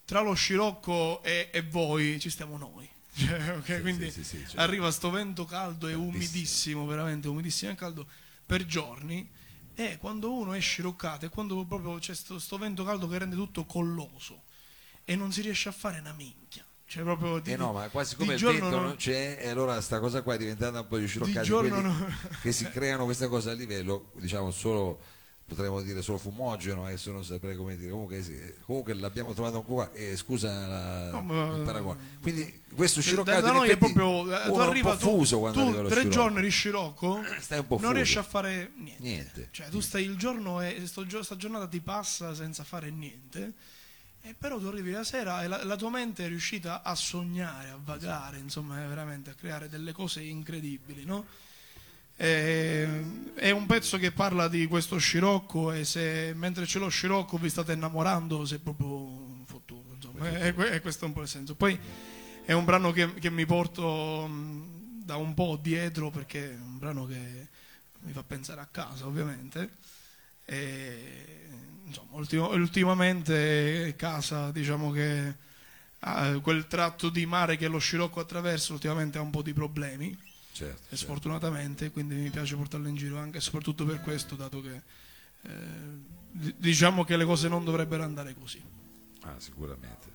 tra 0.06 0.20
lo 0.20 0.32
scirocco 0.32 1.22
e, 1.22 1.50
e 1.52 1.62
voi 1.62 2.18
ci 2.18 2.30
stiamo 2.30 2.56
noi. 2.56 2.88
Cioè, 3.16 3.56
ok, 3.56 3.64
Sì, 3.76 3.80
quindi 3.82 4.10
certo. 4.10 4.56
arriva 4.58 4.90
sto 4.90 5.10
vento 5.10 5.44
caldo 5.44 5.86
e 5.88 5.94
umidissimo, 5.94 6.86
veramente 6.86 7.28
umidissimo 7.28 7.72
e 7.72 7.74
caldo 7.74 8.06
per 8.46 8.64
giorni. 8.64 9.28
E 9.74 9.98
quando 9.98 10.32
uno 10.32 10.54
è 10.54 10.60
sciroccato 10.60 11.26
e 11.26 11.28
quando 11.28 11.62
proprio 11.66 11.98
c'è 11.98 12.14
sto, 12.14 12.38
sto 12.38 12.56
vento 12.56 12.84
caldo 12.84 13.06
che 13.08 13.18
rende 13.18 13.36
tutto 13.36 13.64
colloso 13.66 14.44
e 15.08 15.16
non 15.16 15.32
si 15.32 15.40
riesce 15.40 15.68
a 15.70 15.72
fare 15.72 16.00
una 16.00 16.12
minchia. 16.12 16.64
Cioè 16.88 17.02
proprio 17.02 17.38
di, 17.40 17.50
Eh 17.52 17.56
no, 17.56 17.72
ma 17.72 17.88
quasi 17.88 18.14
di 18.14 18.20
come 18.20 18.34
il 18.34 18.40
vento 18.44 18.68
non- 18.68 18.96
c'è, 18.96 19.38
e 19.40 19.48
allora 19.48 19.80
sta 19.80 19.98
cosa 19.98 20.22
qua 20.22 20.34
è 20.34 20.38
diventata 20.38 20.80
un 20.80 20.86
po' 20.86 20.98
di 20.98 21.06
sciroccati 21.06 21.38
Di 21.40 21.44
giorno 21.44 21.80
no. 21.80 22.06
che 22.42 22.52
si 22.52 22.64
creano 22.70 23.04
questa 23.04 23.26
cosa 23.28 23.50
a 23.50 23.54
livello, 23.54 24.10
diciamo, 24.16 24.50
solo 24.50 25.00
potremmo 25.46 25.80
dire 25.80 26.02
solo 26.02 26.18
fumogeno, 26.18 26.84
adesso 26.86 27.10
non 27.12 27.24
saprei 27.24 27.56
come 27.56 27.76
dire, 27.76 27.90
comunque, 27.90 28.20
sì, 28.22 28.36
comunque 28.64 28.94
l'abbiamo 28.94 29.32
trovato 29.32 29.62
qua, 29.62 29.92
e 29.92 30.16
scusa 30.16 30.66
la- 30.66 31.10
No, 31.20 31.56
il 31.56 31.62
paragone. 31.62 32.18
Quindi 32.20 32.62
questo 32.74 32.98
da, 33.00 33.06
sciroccato 33.06 33.40
da 33.46 33.52
noi 33.52 33.68
è 33.68 33.76
proprio 33.76 34.22
eh, 34.22 34.42
tu 34.44 34.50
è 34.50 34.54
un 34.54 34.60
arriva 34.60 34.90
po' 34.92 34.96
tu, 34.96 35.06
fuso 35.18 35.38
quando 35.40 35.60
tu 35.60 35.66
arriva 35.68 35.82
tre 35.88 35.94
scirocco. 36.00 36.08
giorni 36.14 36.40
di 36.42 36.50
scirocco 36.50 37.20
non 37.80 37.92
riesci 37.94 38.18
a 38.18 38.22
fare 38.22 38.72
niente 38.76 39.02
Niente. 39.02 39.48
cioè 39.50 39.68
tu 39.70 39.80
stai 39.80 40.04
il 40.04 40.16
giorno 40.16 40.60
e 40.60 40.82
sto 40.86 41.04
sta 41.22 41.36
giornata 41.36 41.66
ti 41.68 41.80
passa 41.80 42.34
senza 42.34 42.62
fare 42.64 42.90
niente 42.90 43.54
e 44.26 44.34
però 44.36 44.58
tu 44.58 44.66
arrivi 44.66 44.90
la 44.90 45.04
sera 45.04 45.44
e 45.44 45.46
la, 45.46 45.64
la 45.64 45.76
tua 45.76 45.90
mente 45.90 46.24
è 46.24 46.28
riuscita 46.28 46.82
a 46.82 46.96
sognare 46.96 47.68
a 47.68 47.78
vagare 47.82 48.38
insomma 48.38 48.82
è 48.82 48.86
veramente 48.88 49.30
a 49.30 49.34
creare 49.34 49.68
delle 49.68 49.92
cose 49.92 50.20
incredibili 50.20 51.04
no? 51.04 51.26
E- 52.16 53.04
è 53.34 53.50
un 53.50 53.66
pezzo 53.66 53.98
che 53.98 54.10
parla 54.10 54.48
di 54.48 54.66
questo 54.66 54.98
scirocco 54.98 55.70
e 55.70 55.84
se 55.84 56.32
mentre 56.34 56.64
c'è 56.64 56.80
lo 56.80 56.88
scirocco 56.88 57.36
vi 57.38 57.48
state 57.48 57.74
innamorando 57.74 58.44
se 58.44 58.56
è 58.56 58.58
proprio 58.58 59.44
fottuto 59.44 59.94
insomma 59.94 60.28
è, 60.28 60.52
è- 60.52 60.54
è 60.54 60.80
questo 60.80 61.06
un 61.06 61.12
po' 61.12 61.22
il 61.22 61.28
senso 61.28 61.54
poi 61.54 61.78
è 62.44 62.52
un 62.52 62.64
brano 62.64 62.90
che, 62.90 63.14
che 63.14 63.30
mi 63.30 63.46
porto 63.46 64.26
mh, 64.26 65.04
da 65.04 65.14
un 65.16 65.34
po' 65.34 65.56
dietro 65.60 66.10
perché 66.10 66.50
è 66.50 66.54
un 66.54 66.78
brano 66.78 67.06
che 67.06 67.46
mi 68.00 68.12
fa 68.12 68.24
pensare 68.24 68.60
a 68.60 68.66
casa 68.68 69.06
ovviamente 69.06 69.70
e, 70.44 71.46
insomma, 71.86 72.10
ultimo- 72.16 72.50
ultimamente 72.52 73.94
casa 73.96 74.50
diciamo 74.50 74.90
che 74.90 75.34
ha 76.00 76.38
quel 76.40 76.66
tratto 76.66 77.08
di 77.08 77.24
mare 77.26 77.56
che 77.56 77.68
lo 77.68 77.78
scirocco 77.78 78.20
attraversa 78.20 78.72
ultimamente 78.72 79.18
ha 79.18 79.22
un 79.22 79.30
po' 79.30 79.42
di 79.42 79.52
problemi 79.52 80.16
Certo, 80.52 80.74
e 80.84 80.96
certo. 80.96 80.96
sfortunatamente 80.96 81.90
quindi 81.90 82.14
mi 82.14 82.30
piace 82.30 82.56
portarlo 82.56 82.88
in 82.88 82.96
giro 82.96 83.18
anche 83.18 83.38
e 83.38 83.40
soprattutto 83.40 83.84
per 83.84 84.00
questo 84.00 84.36
dato 84.36 84.60
che 84.62 84.82
eh, 85.42 85.50
di- 86.30 86.54
diciamo 86.56 87.04
che 87.04 87.16
le 87.16 87.24
cose 87.24 87.48
non 87.48 87.64
dovrebbero 87.64 88.02
andare 88.02 88.34
così 88.34 88.62
Ah, 89.22 89.34
sicuramente. 89.38 90.14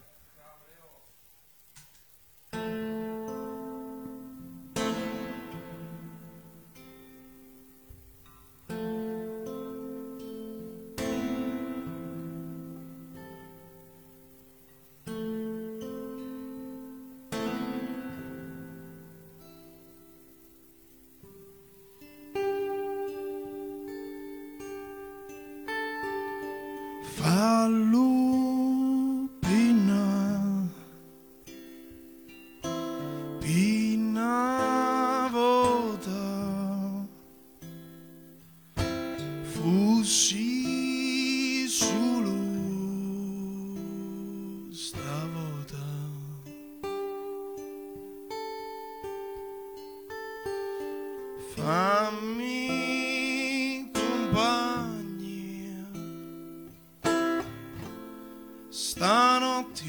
Stanotte 58.72 59.84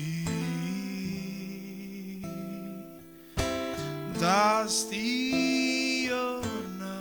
da 4.18 4.64
sti 4.66 6.08
giorna 6.08 6.96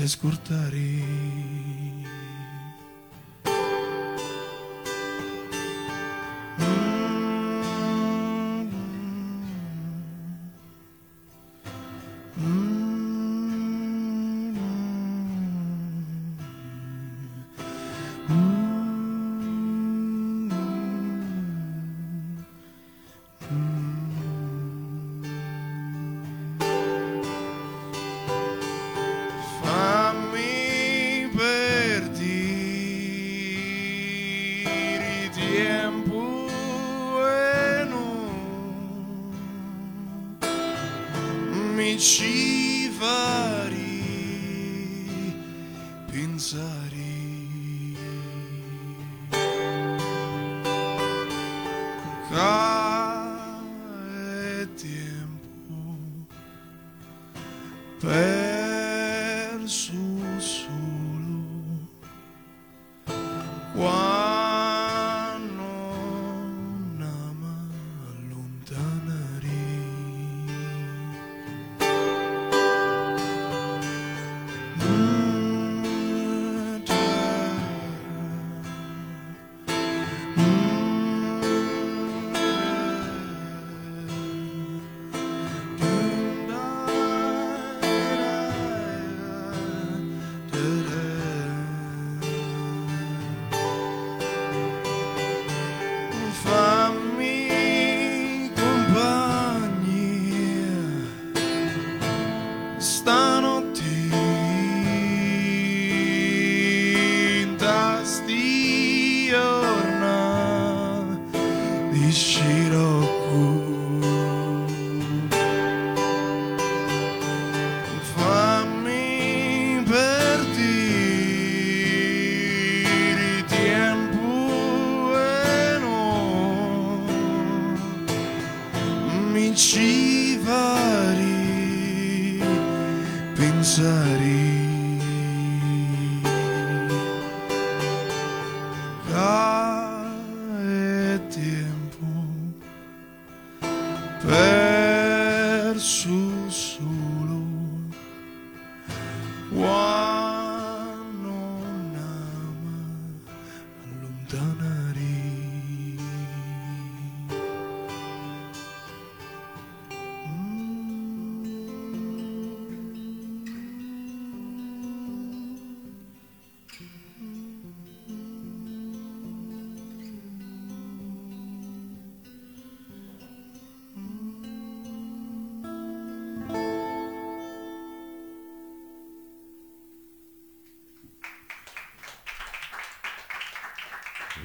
ti 0.00 0.08
sei 0.08 1.19
ci 42.00 42.88
fari 42.98 44.00
pensare. 46.10 46.99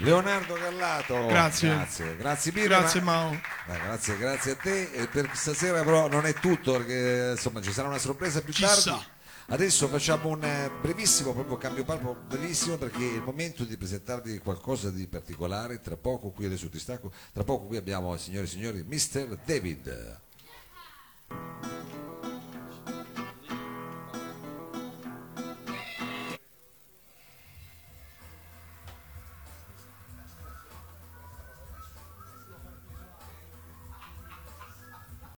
Leonardo 0.05 0.53
Gallato. 0.53 1.25
Grazie. 1.25 1.69
Grazie, 1.69 2.15
grazie 2.15 2.51
mille. 2.53 2.67
Grazie 2.67 3.01
ma- 3.01 3.11
Mao. 3.23 3.39
Dai, 3.65 3.79
grazie, 3.81 4.17
grazie 4.17 4.51
a 4.51 4.55
te. 4.55 4.91
E 4.91 5.07
per 5.07 5.29
stasera 5.33 5.83
però 5.83 6.07
non 6.07 6.25
è 6.25 6.33
tutto 6.35 6.73
perché 6.73 7.31
insomma 7.31 7.59
ci 7.61 7.71
sarà 7.71 7.87
una 7.87 7.97
sorpresa 7.97 8.41
più 8.41 8.53
Chissà. 8.53 8.91
tardi. 8.91 9.05
Adesso 9.47 9.87
facciamo 9.87 10.29
un 10.29 10.43
eh, 10.43 10.71
brevissimo 10.81 11.31
proprio 11.33 11.57
cambio 11.57 11.83
palco, 11.83 12.15
brevissimo 12.27 12.77
perché 12.77 12.97
è 12.97 13.13
il 13.15 13.21
momento 13.23 13.63
di 13.63 13.77
presentarvi 13.77 14.39
qualcosa 14.39 14.89
di 14.89 15.07
particolare. 15.07 15.81
Tra 15.81 15.97
poco 15.97 16.29
qui 16.31 16.45
adesso 16.45 16.69
ti 16.69 16.79
stacco, 16.79 17.11
tra 17.33 17.43
poco 17.43 17.65
qui 17.65 17.77
abbiamo 17.77 18.15
signore 18.17 18.45
e 18.45 18.49
signori 18.49 18.83
Mr. 18.83 19.37
David. 19.45 20.23